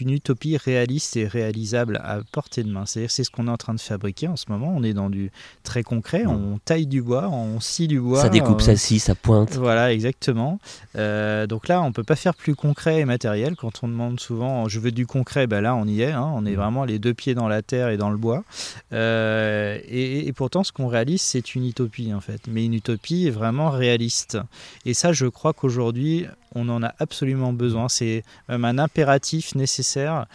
une 0.00 0.10
utopie 0.10 0.56
réaliste 0.56 1.16
et 1.16 1.26
réalisable 1.26 2.00
à 2.02 2.20
portée 2.32 2.62
de 2.62 2.70
main. 2.70 2.86
C'est-à-dire 2.86 3.10
c'est 3.10 3.24
ce 3.24 3.30
qu'on 3.30 3.46
est 3.46 3.50
en 3.50 3.56
train 3.56 3.74
de 3.74 3.80
fabriquer 3.80 4.28
en 4.28 4.36
ce 4.36 4.46
moment. 4.48 4.72
On 4.74 4.82
est 4.82 4.94
dans 4.94 5.10
du 5.10 5.30
très 5.64 5.82
concret. 5.82 6.24
On 6.26 6.58
taille 6.64 6.86
du 6.86 7.02
bois, 7.02 7.28
on 7.28 7.60
scie 7.60 7.88
du 7.88 8.00
bois. 8.00 8.22
Ça 8.22 8.28
découpe, 8.28 8.62
ça 8.62 8.76
scie, 8.76 8.98
ça 8.98 9.14
pointe. 9.14 9.56
Voilà, 9.56 9.92
exactement. 9.92 10.58
Euh, 10.96 11.46
donc 11.46 11.68
là, 11.68 11.82
on 11.82 11.92
peut 11.92 12.04
pas 12.04 12.16
faire 12.16 12.34
plus 12.34 12.54
concret 12.54 13.00
et 13.00 13.04
matériel. 13.04 13.54
Quand 13.56 13.82
on 13.82 13.88
demande 13.88 14.18
souvent, 14.18 14.68
je 14.68 14.80
veux 14.80 14.92
du 14.92 15.06
concret, 15.06 15.46
ben 15.46 15.60
là, 15.60 15.74
on 15.74 15.86
y 15.86 16.00
est. 16.00 16.12
Hein. 16.12 16.32
On 16.34 16.46
est 16.46 16.52
mm. 16.52 16.56
vraiment 16.56 16.84
les 16.84 16.98
deux 16.98 17.14
pieds 17.14 17.34
dans 17.34 17.48
la 17.48 17.62
terre 17.62 17.90
et 17.90 17.96
dans 17.96 18.10
le 18.10 18.16
bois. 18.16 18.44
Euh, 18.92 19.78
et, 19.86 20.26
et, 20.26 20.32
pourtant, 20.32 20.64
ce 20.64 20.72
qu'on 20.72 20.86
réalise, 20.86 21.20
c'est 21.20 21.54
une 21.54 21.66
utopie 21.66 22.12
en 22.14 22.20
fait. 22.20 22.40
Mais 22.48 22.64
une 22.64 22.74
utopie 22.74 23.28
vraiment 23.30 23.70
réaliste. 23.70 24.38
Et 24.86 24.94
ça, 24.94 25.12
je 25.12 25.26
crois 25.26 25.52
qu'aujourd'hui, 25.52 26.26
on 26.54 26.68
en 26.68 26.82
a 26.82 26.94
absolument 26.98 27.52
besoin. 27.52 27.88
C'est 27.88 28.22
un 28.48 28.78
impératif 28.78 29.54
nécessaire. 29.54 30.26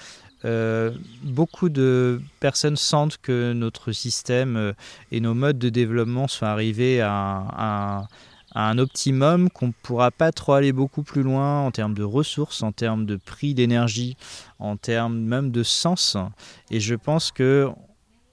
Euh, 0.46 0.92
beaucoup 1.24 1.70
de 1.70 2.22
personnes 2.42 2.76
sentent 2.76 3.18
que 3.22 3.54
notre 3.54 3.94
système 3.94 4.58
euh, 4.58 4.74
et 5.12 5.22
nos 5.22 5.34
modes 5.34 5.58
de 5.58 5.70
développement 5.70 6.28
sont 6.28 6.46
arrivés 6.46 7.00
à, 7.02 8.08
un 8.56 8.78
optimum, 8.78 9.50
qu'on 9.50 9.68
ne 9.68 9.74
pourra 9.82 10.12
pas 10.12 10.32
trop 10.32 10.54
aller 10.54 10.74
beaucoup 10.74 11.02
plus 11.02 11.24
loin 11.24 11.62
en 11.62 11.72
termes 11.72 11.96
de 11.96 12.04
ressources, 12.04 12.62
en 12.62 12.72
termes 12.72 13.08
de 13.08 13.16
prix 13.16 13.56
d'énergie, 13.56 14.16
en 14.60 14.78
termes 14.78 15.18
même 15.18 15.50
de 15.50 15.64
sens. 15.64 16.18
Et 16.70 16.80
je 16.80 16.94
pense 16.94 17.32
que 17.32 17.72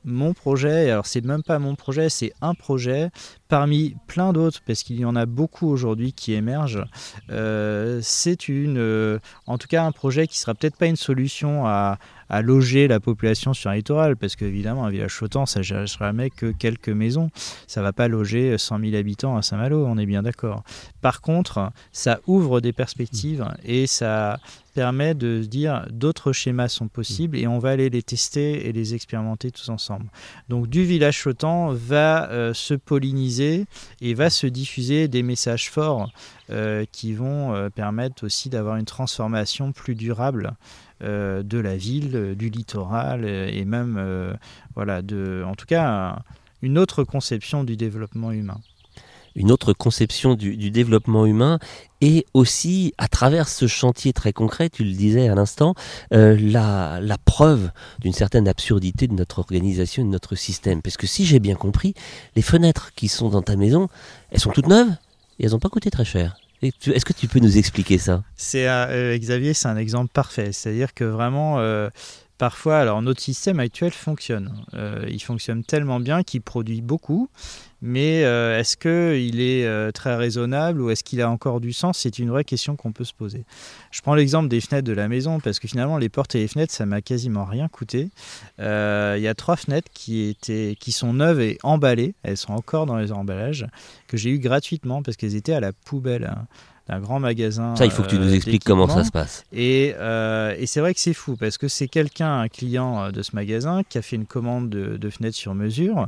mon 0.04 0.32
projet, 0.32 0.90
alors 0.90 1.06
c'est 1.06 1.24
même 1.24 1.42
pas 1.42 1.58
mon 1.58 1.74
projet, 1.74 2.08
c'est 2.08 2.32
un 2.40 2.54
projet 2.54 3.10
parmi 3.48 3.96
plein 4.06 4.32
d'autres, 4.32 4.60
parce 4.66 4.82
qu'il 4.82 4.98
y 4.98 5.04
en 5.04 5.16
a 5.16 5.26
beaucoup 5.26 5.68
aujourd'hui 5.68 6.12
qui 6.12 6.32
émergent. 6.32 6.84
Euh, 7.30 8.00
c'est 8.02 8.48
une, 8.48 8.78
euh, 8.78 9.18
en 9.46 9.58
tout 9.58 9.68
cas, 9.68 9.84
un 9.84 9.92
projet 9.92 10.26
qui 10.26 10.38
sera 10.38 10.54
peut-être 10.54 10.76
pas 10.76 10.86
une 10.86 10.96
solution 10.96 11.66
à, 11.66 11.98
à 12.30 12.42
loger 12.42 12.88
la 12.88 13.00
population 13.00 13.52
sur 13.52 13.70
un 13.70 13.74
littoral, 13.74 14.16
parce 14.16 14.36
qu'évidemment, 14.36 14.84
un 14.86 14.90
village 14.90 15.12
flottant, 15.12 15.46
ça 15.46 15.60
ne 15.60 15.86
jamais 15.86 16.30
que 16.30 16.52
quelques 16.52 16.88
maisons. 16.88 17.30
Ça 17.66 17.82
va 17.82 17.92
pas 17.92 18.08
loger 18.08 18.56
100 18.56 18.78
000 18.80 18.94
habitants 18.94 19.36
à 19.36 19.42
Saint-Malo, 19.42 19.84
on 19.86 19.98
est 19.98 20.06
bien 20.06 20.22
d'accord. 20.22 20.62
Par 21.00 21.20
contre, 21.20 21.70
ça 21.92 22.20
ouvre 22.26 22.60
des 22.60 22.72
perspectives 22.72 23.46
et 23.64 23.86
ça 23.86 24.38
permet 24.74 25.14
de 25.14 25.42
se 25.42 25.48
dire 25.48 25.86
d'autres 25.90 26.32
schémas 26.32 26.68
sont 26.68 26.88
possibles 26.88 27.36
et 27.36 27.46
on 27.46 27.58
va 27.58 27.70
aller 27.70 27.90
les 27.90 28.02
tester 28.02 28.68
et 28.68 28.72
les 28.72 28.94
expérimenter 28.94 29.50
tous 29.50 29.68
ensemble. 29.68 30.06
Donc 30.48 30.68
du 30.68 30.84
village 30.84 31.20
flottant 31.20 31.72
va 31.72 32.30
euh, 32.30 32.54
se 32.54 32.74
polliniser 32.74 33.66
et 34.00 34.14
va 34.14 34.30
se 34.30 34.46
diffuser 34.46 35.08
des 35.08 35.22
messages 35.22 35.70
forts 35.70 36.10
euh, 36.50 36.84
qui 36.92 37.12
vont 37.12 37.54
euh, 37.54 37.68
permettre 37.68 38.24
aussi 38.24 38.48
d'avoir 38.48 38.76
une 38.76 38.84
transformation 38.84 39.72
plus 39.72 39.94
durable 39.94 40.52
de 41.02 41.58
la 41.58 41.78
ville, 41.78 42.19
du 42.34 42.50
littoral 42.50 43.24
et 43.24 43.64
même, 43.64 44.36
voilà, 44.74 45.02
de, 45.02 45.44
en 45.46 45.54
tout 45.54 45.66
cas, 45.66 46.22
une 46.62 46.78
autre 46.78 47.04
conception 47.04 47.64
du 47.64 47.76
développement 47.76 48.32
humain 48.32 48.60
une 49.34 49.50
autre 49.50 49.72
conception 49.72 50.34
du, 50.34 50.70
développement 50.70 51.26
humain 51.26 51.58
et 52.00 52.26
aussi 52.34 52.94
à 52.98 53.08
travers 53.08 53.48
ce 53.48 53.66
chantier 53.66 54.12
très 54.12 54.32
concret, 54.32 54.70
tu 54.70 54.84
le 54.84 54.92
disais 54.92 55.28
à 55.28 55.34
l'instant, 55.34 55.74
la, 56.10 57.00
la, 57.00 57.18
preuve 57.18 57.70
d'une 58.00 58.12
certaine 58.12 58.48
absurdité 58.48 59.06
de 59.06 59.14
notre 59.14 59.38
organisation, 59.38 60.04
de 60.04 60.10
notre 60.10 60.34
système. 60.34 60.82
Parce 60.82 60.96
que 60.96 61.06
si 61.06 61.24
j'ai 61.26 61.38
bien 61.38 61.54
compris, 61.54 61.94
les 62.36 62.42
fenêtres 62.42 62.92
qui 62.94 63.08
sont 63.08 63.28
dans 63.28 63.42
ta 63.42 63.56
maison, 63.56 63.88
elles 64.30 64.40
sont 64.40 64.50
toutes 64.50 64.68
neuves 64.68 64.90
et 65.38 65.44
elles 65.44 65.52
n'ont 65.52 65.58
pas 65.58 65.68
coûté 65.68 65.90
très 65.90 66.04
cher. 66.04 66.36
Est-ce 66.62 67.04
que 67.04 67.12
tu 67.12 67.26
peux 67.26 67.40
nous 67.40 67.56
expliquer 67.58 67.98
ça? 67.98 68.22
C'est 68.36 68.66
Xavier, 69.18 69.54
c'est 69.54 69.68
un 69.68 69.76
exemple 69.76 70.10
parfait. 70.12 70.52
C'est-à-dire 70.52 70.94
que 70.94 71.04
vraiment, 71.04 71.58
parfois, 72.40 72.78
alors 72.78 73.02
notre 73.02 73.20
système 73.20 73.60
actuel 73.60 73.92
fonctionne. 73.92 74.64
Euh, 74.72 75.04
il 75.08 75.20
fonctionne 75.20 75.62
tellement 75.62 76.00
bien 76.00 76.22
qu'il 76.22 76.40
produit 76.40 76.80
beaucoup, 76.80 77.28
mais 77.82 78.24
euh, 78.24 78.58
est-ce 78.58 78.76
qu'il 78.76 79.40
est, 79.40 79.64
euh, 79.66 79.90
très 79.90 80.14
raisonnable 80.14 80.80
ou 80.80 80.90
est-ce 80.90 81.04
qu'il 81.04 81.20
a 81.20 81.30
encore 81.30 81.60
du 81.60 81.72
sens? 81.72 81.98
C'est 81.98 82.18
une 82.18 82.30
vraie 82.30 82.44
question 82.44 82.76
qu'on 82.76 82.92
peut 82.92 83.04
se 83.04 83.14
poser. 83.14 83.44
Je 83.90 84.00
prends 84.00 84.14
l'exemple 84.14 84.48
des 84.48 84.60
fenêtres 84.60 84.86
de 84.86 84.92
la 84.92 85.08
maison 85.08 85.40
parce 85.40 85.58
que 85.58 85.68
finalement, 85.68 85.98
les 85.98 86.08
portes 86.08 86.34
et 86.34 86.38
les 86.38 86.48
fenêtres, 86.48 86.72
ça 86.72 86.86
m'a 86.86 87.00
quasiment 87.00 87.44
rien 87.44 87.68
coûté. 87.68 88.10
Il 88.58 88.64
y 89.20 89.28
a 89.28 89.34
trois 89.34 89.56
fenêtres 89.56 89.90
qui, 89.92 90.28
étaient, 90.28 90.76
qui 90.78 90.92
sont 90.92 91.14
neuves 91.14 91.40
et 91.40 91.58
emballées, 91.62 92.14
elles 92.22 92.36
sont 92.36 92.52
encore 92.52 92.86
dans 92.86 92.96
les 92.96 93.12
emballages, 93.12 93.66
que 94.08 94.16
j'ai 94.16 94.30
eu 94.30 94.38
gratuitement 94.38 95.02
parce 95.02 95.16
qu'elles 95.16 95.36
étaient 95.36 95.54
à 95.54 95.60
la 95.60 95.72
poubelle. 95.72 96.30
Hein 96.90 97.00
un 97.00 97.00
grand 97.00 97.20
magasin. 97.20 97.74
Ça, 97.76 97.84
il 97.84 97.90
faut 97.90 98.02
que 98.02 98.08
tu 98.08 98.18
nous 98.18 98.28
euh, 98.28 98.34
expliques 98.34 98.64
comment 98.64 98.88
ça 98.88 99.04
se 99.04 99.10
passe. 99.10 99.44
Et, 99.52 99.94
euh, 99.98 100.54
et 100.58 100.66
c'est 100.66 100.80
vrai 100.80 100.92
que 100.92 101.00
c'est 101.00 101.14
fou 101.14 101.36
parce 101.36 101.56
que 101.56 101.68
c'est 101.68 101.88
quelqu'un, 101.88 102.40
un 102.40 102.48
client 102.48 103.04
euh, 103.04 103.10
de 103.10 103.22
ce 103.22 103.34
magasin, 103.34 103.82
qui 103.88 103.98
a 103.98 104.02
fait 104.02 104.16
une 104.16 104.26
commande 104.26 104.68
de, 104.68 105.10
fenêtres 105.10 105.36
sur 105.36 105.54
mesure. 105.54 106.06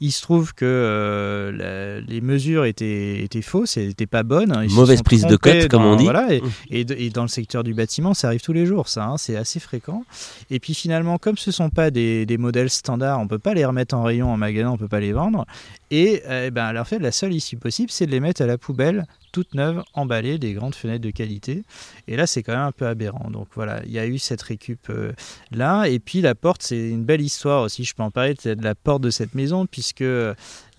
Il 0.00 0.10
se 0.10 0.22
trouve 0.22 0.54
que 0.54 2.02
les 2.06 2.20
mesures 2.20 2.64
étaient, 2.64 3.22
étaient 3.22 3.42
fausses, 3.42 3.76
elles 3.76 3.88
n'étaient 3.88 4.06
pas 4.06 4.22
bonnes. 4.22 4.66
Mauvaise 4.70 5.02
prise 5.02 5.26
de 5.26 5.36
cote, 5.36 5.68
comme 5.68 5.84
on 5.84 5.96
dit. 5.96 6.04
Voilà, 6.04 6.28
et, 6.32 6.42
et, 6.70 7.10
dans 7.10 7.22
le 7.22 7.28
secteur 7.28 7.64
du 7.64 7.74
bâtiment, 7.74 8.14
ça 8.14 8.28
arrive 8.28 8.40
tous 8.40 8.52
les 8.52 8.66
jours, 8.66 8.88
ça. 8.88 9.04
Hein, 9.04 9.16
c'est 9.16 9.36
assez 9.36 9.60
fréquent. 9.60 10.04
Et 10.50 10.60
puis 10.60 10.74
finalement, 10.74 11.18
comme 11.18 11.38
ce 11.38 11.50
ne 11.50 11.52
sont 11.52 11.70
pas 11.70 11.90
des, 11.90 12.26
des 12.26 12.38
modèles 12.38 12.70
standards, 12.70 13.20
on 13.20 13.24
ne 13.24 13.28
peut 13.28 13.38
pas 13.38 13.54
les 13.54 13.64
remettre 13.64 13.94
en 13.94 14.02
rayon 14.02 14.30
en 14.30 14.36
magasin, 14.36 14.70
on 14.70 14.72
ne 14.72 14.78
peut 14.78 14.88
pas 14.88 15.00
les 15.00 15.12
vendre. 15.12 15.46
Et 15.94 16.22
eh 16.26 16.50
ben, 16.50 16.74
en 16.74 16.84
fait, 16.86 16.98
la 16.98 17.12
seule 17.12 17.34
issue 17.34 17.58
possible, 17.58 17.90
c'est 17.90 18.06
de 18.06 18.12
les 18.12 18.20
mettre 18.20 18.40
à 18.40 18.46
la 18.46 18.56
poubelle 18.56 19.04
toutes 19.30 19.54
neuves, 19.54 19.82
emballées, 19.92 20.38
des 20.38 20.54
grandes 20.54 20.74
fenêtres 20.74 21.04
de 21.04 21.10
qualité. 21.10 21.64
Et 22.08 22.16
là, 22.16 22.26
c'est 22.26 22.42
quand 22.42 22.52
même 22.52 22.62
un 22.62 22.72
peu 22.72 22.86
aberrant. 22.86 23.30
Donc 23.30 23.48
voilà, 23.54 23.82
il 23.84 23.92
y 23.92 23.98
a 23.98 24.06
eu 24.06 24.18
cette 24.18 24.40
récup 24.40 24.88
euh, 24.88 25.12
là. 25.50 25.84
Et 25.84 25.98
puis 25.98 26.22
la 26.22 26.34
porte, 26.34 26.62
c'est 26.62 26.88
une 26.88 27.04
belle 27.04 27.20
histoire 27.20 27.62
aussi. 27.62 27.84
Je 27.84 27.94
peux 27.94 28.02
en 28.02 28.10
parler 28.10 28.32
de 28.42 28.62
la 28.62 28.74
porte 28.74 29.02
de 29.02 29.10
cette 29.10 29.34
maison, 29.34 29.66
puisque 29.66 30.04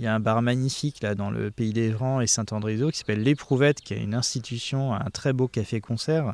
il 0.04 0.08
y 0.08 0.10
a 0.10 0.16
un 0.16 0.20
bar 0.20 0.42
magnifique 0.42 1.02
là 1.02 1.16
dans 1.16 1.32
le 1.32 1.50
pays 1.50 1.72
des 1.72 1.90
Vents 1.90 2.20
et 2.20 2.28
Saint-Andrézo 2.28 2.92
qui 2.92 2.98
s'appelle 2.98 3.24
l'Éprouvette, 3.24 3.80
qui 3.80 3.94
est 3.94 4.04
une 4.04 4.16
institution, 4.16 4.94
un 4.94 5.10
très 5.14 5.32
beau 5.32 5.48
café-concert. 5.48 6.34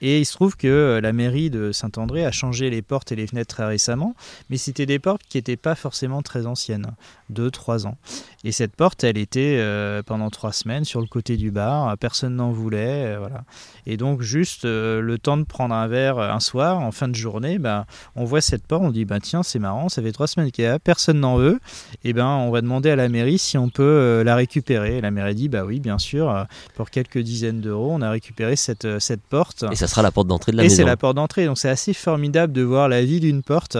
Et 0.00 0.20
il 0.20 0.24
se 0.24 0.32
trouve 0.32 0.56
que 0.56 0.66
euh, 0.66 1.00
la 1.02 1.12
mairie 1.12 1.50
de 1.50 1.70
Saint-André 1.70 2.24
a 2.24 2.32
changé 2.32 2.70
les 2.70 2.80
portes 2.80 3.12
et 3.12 3.16
les 3.16 3.26
fenêtres 3.26 3.54
très 3.54 3.66
récemment, 3.66 4.14
mais 4.48 4.56
c'était 4.56 4.86
des 4.86 4.98
portes 4.98 5.20
qui 5.28 5.36
n'étaient 5.36 5.58
pas 5.58 5.74
forcément 5.74 6.22
très 6.22 6.46
anciennes, 6.46 6.92
2-3 7.30 7.86
ans. 7.86 7.98
Et 8.42 8.52
cette 8.52 8.74
porte, 8.74 9.04
elle 9.04 9.18
était 9.18 9.58
euh, 9.58 10.02
pendant 10.02 10.30
3 10.30 10.52
semaines 10.52 10.86
sur 10.86 11.02
le 11.02 11.06
côté 11.06 11.36
du 11.36 11.50
bar, 11.50 11.98
personne 11.98 12.36
n'en 12.36 12.52
voulait, 12.52 13.16
euh, 13.16 13.18
voilà. 13.18 13.44
Et 13.84 13.98
donc 13.98 14.22
juste 14.22 14.64
le 14.64 15.16
temps 15.18 15.36
de 15.36 15.44
prendre 15.44 15.74
un 15.74 15.88
verre 15.88 16.18
un 16.18 16.40
soir, 16.40 16.78
en 16.78 16.90
fin 16.90 17.08
de 17.08 17.14
journée, 17.14 17.58
ben, 17.58 17.84
on 18.16 18.24
voit 18.24 18.40
cette 18.40 18.66
porte, 18.66 18.82
on 18.82 18.90
dit 18.90 19.04
ben, 19.04 19.20
tiens 19.20 19.42
c'est 19.42 19.58
marrant, 19.58 19.90
ça 19.90 20.00
fait 20.00 20.12
3 20.12 20.26
semaines 20.26 20.50
qu'il 20.50 20.64
y 20.64 20.68
a, 20.68 20.78
personne 20.78 21.20
n'en 21.20 21.36
veut, 21.36 21.60
et 22.02 22.14
ben 22.14 22.26
on 22.26 22.50
va 22.50 22.62
demander 22.62 22.88
à 22.88 22.96
la 22.96 23.09
mairie 23.10 23.38
si 23.38 23.58
on 23.58 23.68
peut 23.68 23.82
euh, 23.82 24.24
la 24.24 24.36
récupérer. 24.36 25.00
la 25.00 25.10
mairie 25.10 25.34
dit 25.34 25.48
bah 25.48 25.64
oui, 25.64 25.80
bien 25.80 25.98
sûr, 25.98 26.30
euh, 26.30 26.44
pour 26.74 26.90
quelques 26.90 27.18
dizaines 27.18 27.60
d'euros, 27.60 27.90
on 27.92 28.02
a 28.02 28.10
récupéré 28.10 28.56
cette, 28.56 28.84
euh, 28.84 29.00
cette 29.00 29.22
porte. 29.22 29.64
Et 29.70 29.76
ça 29.76 29.86
sera 29.86 30.02
la 30.02 30.10
porte 30.10 30.28
d'entrée 30.28 30.52
de 30.52 30.56
la 30.56 30.62
maison. 30.62 30.74
Et 30.74 30.76
c'est 30.76 30.84
la 30.84 30.96
porte 30.96 31.16
d'entrée, 31.16 31.46
donc 31.46 31.58
c'est 31.58 31.68
assez 31.68 31.92
formidable 31.92 32.52
de 32.52 32.62
voir 32.62 32.88
la 32.88 33.04
vie 33.04 33.20
d'une 33.20 33.42
porte 33.42 33.76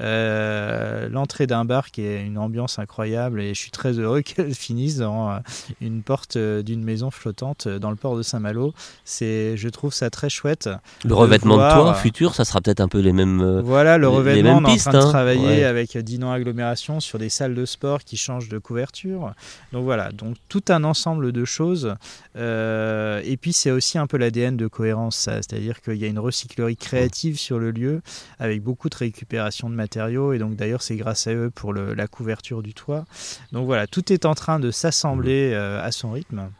euh, 0.00 1.08
l'entrée 1.08 1.46
d'un 1.46 1.64
bar 1.64 1.90
qui 1.90 2.02
est 2.02 2.24
une 2.24 2.38
ambiance 2.38 2.78
incroyable 2.78 3.40
et 3.40 3.54
je 3.54 3.58
suis 3.58 3.70
très 3.70 3.92
heureux 3.98 4.20
qu'elle 4.22 4.54
finisse 4.54 4.96
dans 4.96 5.30
euh, 5.30 5.38
une 5.80 6.02
porte 6.02 6.36
euh, 6.36 6.62
d'une 6.62 6.84
maison 6.84 7.10
flottante 7.10 7.66
dans 7.66 7.90
le 7.90 7.96
port 7.96 8.16
de 8.16 8.22
Saint-Malo. 8.22 8.74
C'est, 9.04 9.56
je 9.56 9.68
trouve 9.68 9.92
ça 9.92 10.10
très 10.10 10.28
chouette. 10.28 10.68
Le 11.04 11.14
revêtement 11.14 11.56
de 11.56 11.62
toit 11.62 11.94
futur, 11.94 12.34
ça 12.34 12.44
sera 12.44 12.60
peut-être 12.60 12.80
un 12.80 12.88
peu 12.88 13.00
les 13.00 13.12
mêmes. 13.12 13.60
Voilà, 13.60 13.98
le 13.98 14.08
revêtement, 14.08 14.58
on 14.58 14.64
est 14.64 14.72
en 14.72 14.76
train 14.76 14.92
de 14.92 14.96
hein. 14.98 15.08
travailler 15.08 15.64
avec 15.64 15.96
Dinan 15.98 16.32
Agglomération 16.32 17.00
sur 17.00 17.18
des 17.18 17.28
salles 17.28 17.54
de 17.54 17.64
sport 17.64 18.04
qui 18.04 18.16
changent 18.16 18.48
de 18.48 18.58
couverture. 18.58 19.32
Donc 19.72 19.84
voilà, 19.84 20.12
donc 20.12 20.36
tout 20.48 20.62
un 20.68 20.84
ensemble 20.84 21.32
de 21.32 21.44
choses. 21.44 21.94
et 22.36 23.36
puis 23.40 23.52
c'est 23.52 23.70
aussi 23.70 23.98
un 23.98 24.06
peu 24.06 24.16
l'ADN 24.16 24.56
de 24.56 24.66
cohérence, 24.66 25.16
c'est-à-dire 25.16 25.80
qu'il 25.80 25.96
y 25.96 26.04
a 26.04 26.08
une 26.08 26.18
recyclerie 26.18 26.76
créative 26.76 27.38
sur 27.38 27.58
le 27.58 27.70
lieu 27.70 28.00
avec 28.38 28.62
beaucoup 28.62 28.88
de 28.88 28.96
récupération 28.96 29.68
de 29.68 29.74
matériaux 29.74 29.87
et 29.96 30.38
donc 30.38 30.56
d'ailleurs 30.56 30.82
c'est 30.82 30.96
grâce 30.96 31.26
à 31.26 31.34
eux 31.34 31.50
pour 31.50 31.72
la 31.72 32.06
couverture 32.06 32.62
du 32.62 32.74
toit. 32.74 33.04
Donc 33.52 33.66
voilà, 33.66 33.86
tout 33.86 34.12
est 34.12 34.24
en 34.26 34.34
train 34.34 34.60
de 34.60 34.70
s'assembler 34.70 35.52
euh, 35.52 35.82
à 35.82 35.92
son 35.92 36.12
rythme. 36.12 36.50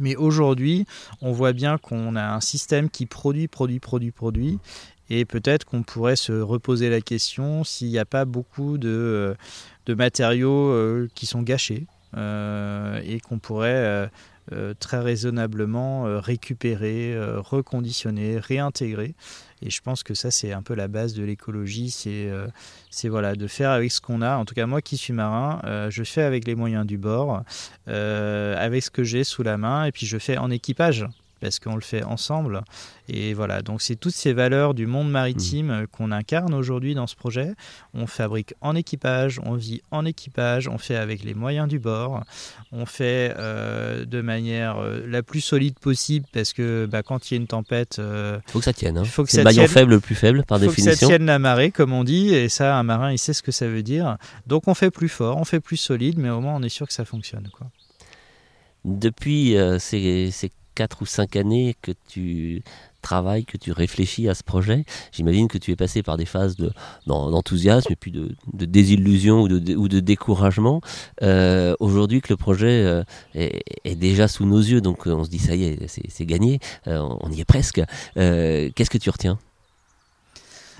Mais 0.00 0.14
aujourd'hui, 0.14 0.86
on 1.22 1.32
voit 1.32 1.52
bien 1.52 1.76
qu'on 1.78 2.14
a 2.14 2.22
un 2.22 2.40
système 2.40 2.88
qui 2.88 3.06
produit, 3.06 3.48
produit, 3.48 3.80
produit, 3.80 4.12
produit. 4.12 4.58
Et 5.10 5.24
peut-être 5.24 5.64
qu'on 5.64 5.82
pourrait 5.82 6.16
se 6.16 6.32
reposer 6.32 6.90
la 6.90 7.00
question 7.00 7.64
s'il 7.64 7.88
n'y 7.88 7.98
a 7.98 8.04
pas 8.04 8.24
beaucoup 8.24 8.78
de, 8.78 9.34
de 9.86 9.94
matériaux 9.94 10.68
euh, 10.68 11.08
qui 11.14 11.26
sont 11.26 11.42
gâchés 11.42 11.86
euh, 12.16 13.00
et 13.04 13.18
qu'on 13.18 13.38
pourrait 13.38 14.10
très 14.78 15.00
raisonnablement 15.00 16.20
récupérer, 16.20 17.16
reconditionner, 17.38 18.38
réintégrer. 18.38 19.14
Et 19.62 19.70
je 19.70 19.80
pense 19.80 20.02
que 20.02 20.14
ça, 20.14 20.30
c'est 20.30 20.52
un 20.52 20.62
peu 20.62 20.74
la 20.74 20.88
base 20.88 21.14
de 21.14 21.24
l'écologie. 21.24 21.90
C'est 21.90 22.28
euh, 22.30 22.46
c'est 22.90 23.08
voilà, 23.08 23.34
de 23.34 23.46
faire 23.46 23.70
avec 23.70 23.90
ce 23.90 24.00
qu'on 24.00 24.22
a. 24.22 24.36
En 24.36 24.44
tout 24.44 24.54
cas, 24.54 24.66
moi 24.66 24.82
qui 24.82 24.96
suis 24.96 25.12
marin, 25.12 25.60
euh, 25.64 25.90
je 25.90 26.04
fais 26.04 26.22
avec 26.22 26.46
les 26.46 26.54
moyens 26.54 26.86
du 26.86 26.98
bord, 26.98 27.42
euh, 27.88 28.54
avec 28.58 28.82
ce 28.82 28.90
que 28.90 29.04
j'ai 29.04 29.24
sous 29.24 29.42
la 29.42 29.56
main, 29.56 29.84
et 29.84 29.92
puis 29.92 30.06
je 30.06 30.18
fais 30.18 30.38
en 30.38 30.50
équipage 30.50 31.06
parce 31.40 31.58
qu'on 31.58 31.74
le 31.74 31.80
fait 31.80 32.02
ensemble. 32.02 32.62
Et 33.08 33.32
voilà, 33.32 33.62
donc 33.62 33.80
c'est 33.80 33.96
toutes 33.96 34.14
ces 34.14 34.32
valeurs 34.32 34.74
du 34.74 34.86
monde 34.86 35.10
maritime 35.10 35.82
mmh. 35.82 35.86
qu'on 35.88 36.12
incarne 36.12 36.52
aujourd'hui 36.52 36.94
dans 36.94 37.06
ce 37.06 37.16
projet. 37.16 37.54
On 37.94 38.06
fabrique 38.06 38.54
en 38.60 38.74
équipage, 38.74 39.40
on 39.44 39.54
vit 39.54 39.80
en 39.90 40.04
équipage, 40.04 40.68
on 40.68 40.78
fait 40.78 40.96
avec 40.96 41.24
les 41.24 41.34
moyens 41.34 41.68
du 41.68 41.78
bord, 41.78 42.22
on 42.72 42.86
fait 42.86 43.34
euh, 43.38 44.04
de 44.04 44.20
manière 44.20 44.78
euh, 44.78 45.06
la 45.06 45.22
plus 45.22 45.40
solide 45.40 45.78
possible 45.78 46.26
parce 46.32 46.52
que 46.52 46.86
bah, 46.86 47.02
quand 47.02 47.30
il 47.30 47.34
y 47.34 47.36
a 47.36 47.40
une 47.40 47.46
tempête, 47.46 47.96
il 47.98 48.04
euh, 48.04 48.38
faut 48.46 48.58
que 48.58 48.64
ça 48.64 48.72
tienne. 48.72 48.98
Hein. 48.98 49.04
Faut 49.04 49.24
que 49.24 49.30
c'est 49.30 49.38
le 49.38 49.44
maillon 49.44 49.66
faible 49.66 49.92
le 49.92 50.00
plus 50.00 50.14
faible 50.14 50.44
par 50.44 50.58
définition. 50.58 50.84
Faut 50.84 50.90
que 50.90 50.98
ça 50.98 51.06
tienne 51.06 51.26
la 51.26 51.38
marée, 51.38 51.70
comme 51.70 51.92
on 51.92 52.04
dit, 52.04 52.34
et 52.34 52.48
ça, 52.48 52.76
un 52.76 52.82
marin, 52.82 53.12
il 53.12 53.18
sait 53.18 53.32
ce 53.32 53.42
que 53.42 53.52
ça 53.52 53.66
veut 53.66 53.82
dire. 53.82 54.18
Donc 54.46 54.68
on 54.68 54.74
fait 54.74 54.90
plus 54.90 55.08
fort, 55.08 55.38
on 55.38 55.44
fait 55.44 55.60
plus 55.60 55.76
solide, 55.76 56.18
mais 56.18 56.30
au 56.30 56.40
moins 56.40 56.56
on 56.56 56.62
est 56.62 56.68
sûr 56.68 56.86
que 56.86 56.92
ça 56.92 57.04
fonctionne. 57.04 57.48
Quoi. 57.52 57.68
Depuis 58.84 59.56
ces, 59.78 60.30
ces 60.30 60.50
4 60.78 61.02
ou 61.02 61.06
5 61.06 61.34
années 61.34 61.74
que 61.82 61.90
tu 62.06 62.62
travailles, 63.02 63.44
que 63.44 63.56
tu 63.56 63.72
réfléchis 63.72 64.28
à 64.28 64.34
ce 64.36 64.44
projet. 64.44 64.84
J'imagine 65.10 65.48
que 65.48 65.58
tu 65.58 65.72
es 65.72 65.76
passé 65.76 66.04
par 66.04 66.16
des 66.16 66.24
phases 66.24 66.54
d'enthousiasme 67.04 67.92
et 67.92 67.96
puis 67.96 68.12
de, 68.12 68.36
désillusion 68.52 69.42
ou 69.42 69.48
de, 69.48 69.74
ou 69.74 69.88
de 69.88 69.98
découragement. 69.98 70.80
Euh, 71.22 71.74
aujourd'hui 71.80 72.20
que 72.20 72.28
le 72.32 72.36
projet 72.36 72.84
euh, 72.84 73.02
est, 73.34 73.96
déjà 73.96 74.28
sous 74.28 74.46
nos 74.46 74.60
yeux, 74.60 74.80
donc 74.80 75.06
on 75.06 75.24
se 75.24 75.30
dit 75.30 75.40
ça 75.40 75.56
y 75.56 75.64
est, 75.64 75.86
c'est 75.88 76.26
gagné, 76.26 76.60
euh, 76.86 77.04
on 77.22 77.32
y 77.32 77.40
est 77.40 77.44
presque. 77.44 77.82
Qu'est-ce 78.14 78.90
que 78.90 78.98
tu 78.98 79.10
retiens? 79.10 79.36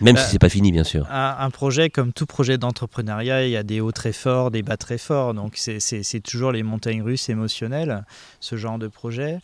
Même 0.01 0.17
si 0.17 0.31
c'est 0.31 0.39
pas 0.39 0.49
fini, 0.49 0.71
bien 0.71 0.85
sûr. 0.85 1.09
Un, 1.11 1.51
projet, 1.51 1.91
comme 1.91 2.13
tout 2.13 2.27
projet 2.27 2.57
d'entrepreneuriat, 2.57 3.47
il 3.47 3.51
y 3.51 3.57
a 3.57 3.65
des 3.65 3.81
hauts 3.81 3.91
très 3.91 4.13
forts, 4.13 4.53
des 4.53 4.63
bas 4.63 4.77
très 4.77 4.97
forts. 4.97 5.35
Donc 5.35 5.55
c'est 5.57 6.21
toujours 6.21 6.53
les 6.53 6.63
montagnes 6.63 7.03
russes 7.03 7.29
émotionnelles, 7.29 8.05
ce 8.39 8.55
genre 8.55 8.79
de 8.79 8.87
projet 8.87 9.41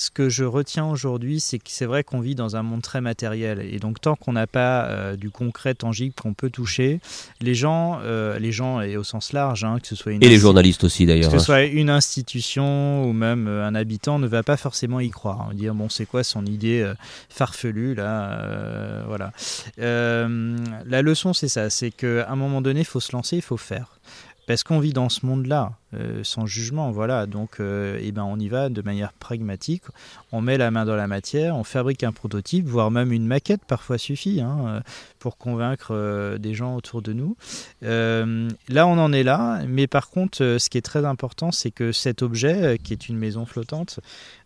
ce 0.00 0.10
que 0.10 0.30
je 0.30 0.44
retiens 0.44 0.86
aujourd'hui, 0.86 1.40
c'est 1.40 1.58
que 1.58 1.66
c'est 1.68 1.84
vrai 1.84 2.04
qu'on 2.04 2.20
vit 2.20 2.34
dans 2.34 2.56
un 2.56 2.62
monde 2.62 2.80
très 2.80 3.02
matériel. 3.02 3.60
Et 3.60 3.78
donc, 3.78 4.00
tant 4.00 4.16
qu'on 4.16 4.32
n'a 4.32 4.46
pas 4.46 4.86
euh, 4.86 5.14
du 5.14 5.28
concret 5.28 5.74
tangible 5.74 6.14
qu'on 6.14 6.32
peut 6.32 6.48
toucher, 6.48 7.00
les 7.42 7.54
gens, 7.54 8.00
euh, 8.02 8.38
les 8.38 8.50
gens 8.50 8.80
et 8.80 8.96
au 8.96 9.04
sens 9.04 9.34
large, 9.34 9.62
hein, 9.62 9.76
que 9.78 9.86
ce 9.86 9.94
soit 9.94 10.12
une 10.12 10.24
et 10.24 10.28
les 10.30 10.38
journalistes 10.38 10.84
aussi 10.84 11.04
d'ailleurs, 11.04 11.30
que 11.30 11.38
ce 11.38 11.44
soit 11.44 11.64
une 11.64 11.90
institution 11.90 13.04
ou 13.04 13.12
même 13.12 13.46
euh, 13.46 13.66
un 13.66 13.74
habitant, 13.74 14.18
ne 14.18 14.26
va 14.26 14.42
pas 14.42 14.56
forcément 14.56 15.00
y 15.00 15.10
croire. 15.10 15.48
Hein. 15.50 15.54
Dire 15.54 15.74
bon, 15.74 15.90
c'est 15.90 16.06
quoi 16.06 16.24
son 16.24 16.46
idée 16.46 16.90
farfelue 17.28 17.94
là, 17.94 19.04
voilà. 19.06 19.32
la 19.76 21.02
leçon, 21.02 21.34
c'est 21.34 21.48
ça, 21.48 21.68
c'est 21.68 21.90
qu'à 21.90 22.26
un 22.30 22.36
moment 22.36 22.62
donné, 22.62 22.80
il 22.80 22.86
faut 22.86 23.00
se 23.00 23.12
lancer, 23.12 23.36
il 23.36 23.42
faut 23.42 23.58
faire 23.58 24.00
parce 24.46 24.62
qu'on 24.62 24.80
vit 24.80 24.92
dans 24.92 25.08
ce 25.08 25.26
monde-là, 25.26 25.72
euh, 25.92 26.20
sans 26.22 26.46
jugement, 26.46 26.92
voilà. 26.92 27.26
Donc, 27.26 27.58
euh, 27.58 27.98
eh 28.00 28.12
ben, 28.12 28.22
on 28.22 28.38
y 28.38 28.48
va 28.48 28.68
de 28.68 28.80
manière 28.80 29.12
pragmatique. 29.12 29.82
On 30.30 30.40
met 30.40 30.56
la 30.56 30.70
main 30.70 30.84
dans 30.84 30.94
la 30.94 31.08
matière, 31.08 31.56
on 31.56 31.64
fabrique 31.64 32.04
un 32.04 32.12
prototype, 32.12 32.66
voire 32.66 32.92
même 32.92 33.12
une 33.12 33.26
maquette, 33.26 33.62
parfois 33.66 33.98
suffit, 33.98 34.40
hein, 34.40 34.58
euh, 34.66 34.80
pour 35.18 35.36
convaincre 35.36 36.36
des 36.38 36.54
gens 36.54 36.76
autour 36.76 37.02
de 37.02 37.12
nous. 37.12 37.36
là, 37.82 38.86
on 38.86 38.98
en 38.98 39.12
est 39.12 39.24
là, 39.24 39.62
mais 39.66 39.86
par 39.86 40.10
contre, 40.10 40.38
ce 40.58 40.70
qui 40.70 40.78
est 40.78 40.82
très 40.82 41.04
important, 41.04 41.50
c'est 41.50 41.70
que 41.70 41.92
cet 41.92 42.22
objet, 42.22 42.78
qui 42.82 42.92
est 42.92 43.08
une 43.08 43.18
maison 43.18 43.44
flottante, 43.44 44.00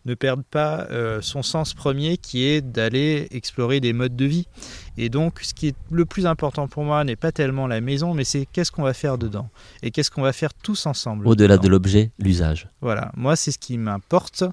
ne 0.05 0.15
perde 0.15 0.43
pas 0.43 0.87
son 1.21 1.43
sens 1.43 1.73
premier, 1.73 2.17
qui 2.17 2.43
est 2.43 2.61
d'aller 2.61 3.27
explorer 3.31 3.79
des 3.79 3.93
modes 3.93 4.15
de 4.15 4.25
vie. 4.25 4.47
Et 4.97 5.09
donc, 5.09 5.39
ce 5.41 5.53
qui 5.53 5.67
est 5.67 5.75
le 5.91 6.05
plus 6.05 6.25
important 6.25 6.67
pour 6.67 6.83
moi 6.83 7.03
n'est 7.03 7.15
pas 7.15 7.31
tellement 7.31 7.67
la 7.67 7.81
maison, 7.81 8.13
mais 8.13 8.23
c'est 8.23 8.45
qu'est-ce 8.51 8.71
qu'on 8.71 8.83
va 8.83 8.93
faire 8.93 9.17
dedans 9.17 9.49
qu'est-ce 9.95 10.11
qu'on 10.11 10.23
va 10.23 10.33
faire 10.33 10.53
tous 10.53 10.87
ensemble. 10.87 11.25
Au-delà 11.25 11.57
de 11.57 11.69
l'objet, 11.69 12.11
l'usage. 12.19 12.67
Voilà, 12.81 13.13
moi 13.15 13.37
c'est 13.37 13.53
ce 13.53 13.57
qui 13.57 13.77
m'importe. 13.77 14.43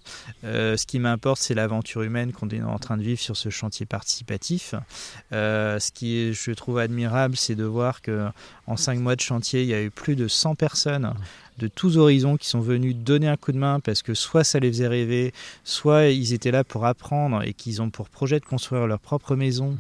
Euh, 0.45 0.77
ce 0.77 0.87
qui 0.87 1.01
m'importe, 1.01 1.41
c'est 1.41 1.55
l'aventure 1.55 2.03
humaine 2.03 2.31
qu'on 2.31 2.49
est 2.51 2.63
en 2.63 2.79
train 2.79 2.97
de 2.97 3.03
vivre 3.03 3.19
sur 3.21 3.37
ce 3.37 3.49
chantier 3.49 3.85
participatif. 3.85 4.77
Euh, 5.33 5.81
ce 5.81 5.91
qui 5.91 6.33
je 6.33 6.53
trouve 6.53 6.79
admirable, 6.79 7.37
c'est 7.37 7.57
de 7.57 7.65
voir 7.65 8.03
que 8.03 8.29
en 8.69 8.77
cinq 8.77 9.01
mois 9.01 9.17
de 9.17 9.21
chantier, 9.21 9.63
il 9.63 9.69
y 9.69 9.75
a 9.75 9.83
eu 9.83 9.91
plus 9.91 10.15
de 10.15 10.29
100 10.29 10.55
personnes 10.55 11.13
de 11.59 11.69
tous 11.69 11.97
horizons 11.97 12.37
qui 12.37 12.49
sont 12.49 12.61
venus 12.61 12.97
donner 12.97 13.29
un 13.29 13.37
coup 13.37 13.53
de 13.53 13.59
main 13.59 13.81
parce 13.81 14.03
que 14.03 14.15
soit 14.15 14.45
ça 14.45 14.59
les 14.59 14.69
faisait 14.69 14.89
rêver, 14.89 15.33
soit 15.65 16.09
ils 16.09 16.33
étaient 16.33 16.51
là 16.51 16.65
pour 16.65 16.87
apprendre 16.87 17.43
et 17.43 17.53
qu'ils 17.53 17.83
ont 17.83 17.91
pour 17.91 18.09
projet 18.09 18.41
de 18.41 18.45
construire 18.45 18.87
leur 18.87 18.99
propre 18.99 19.37
maison. 19.37 19.77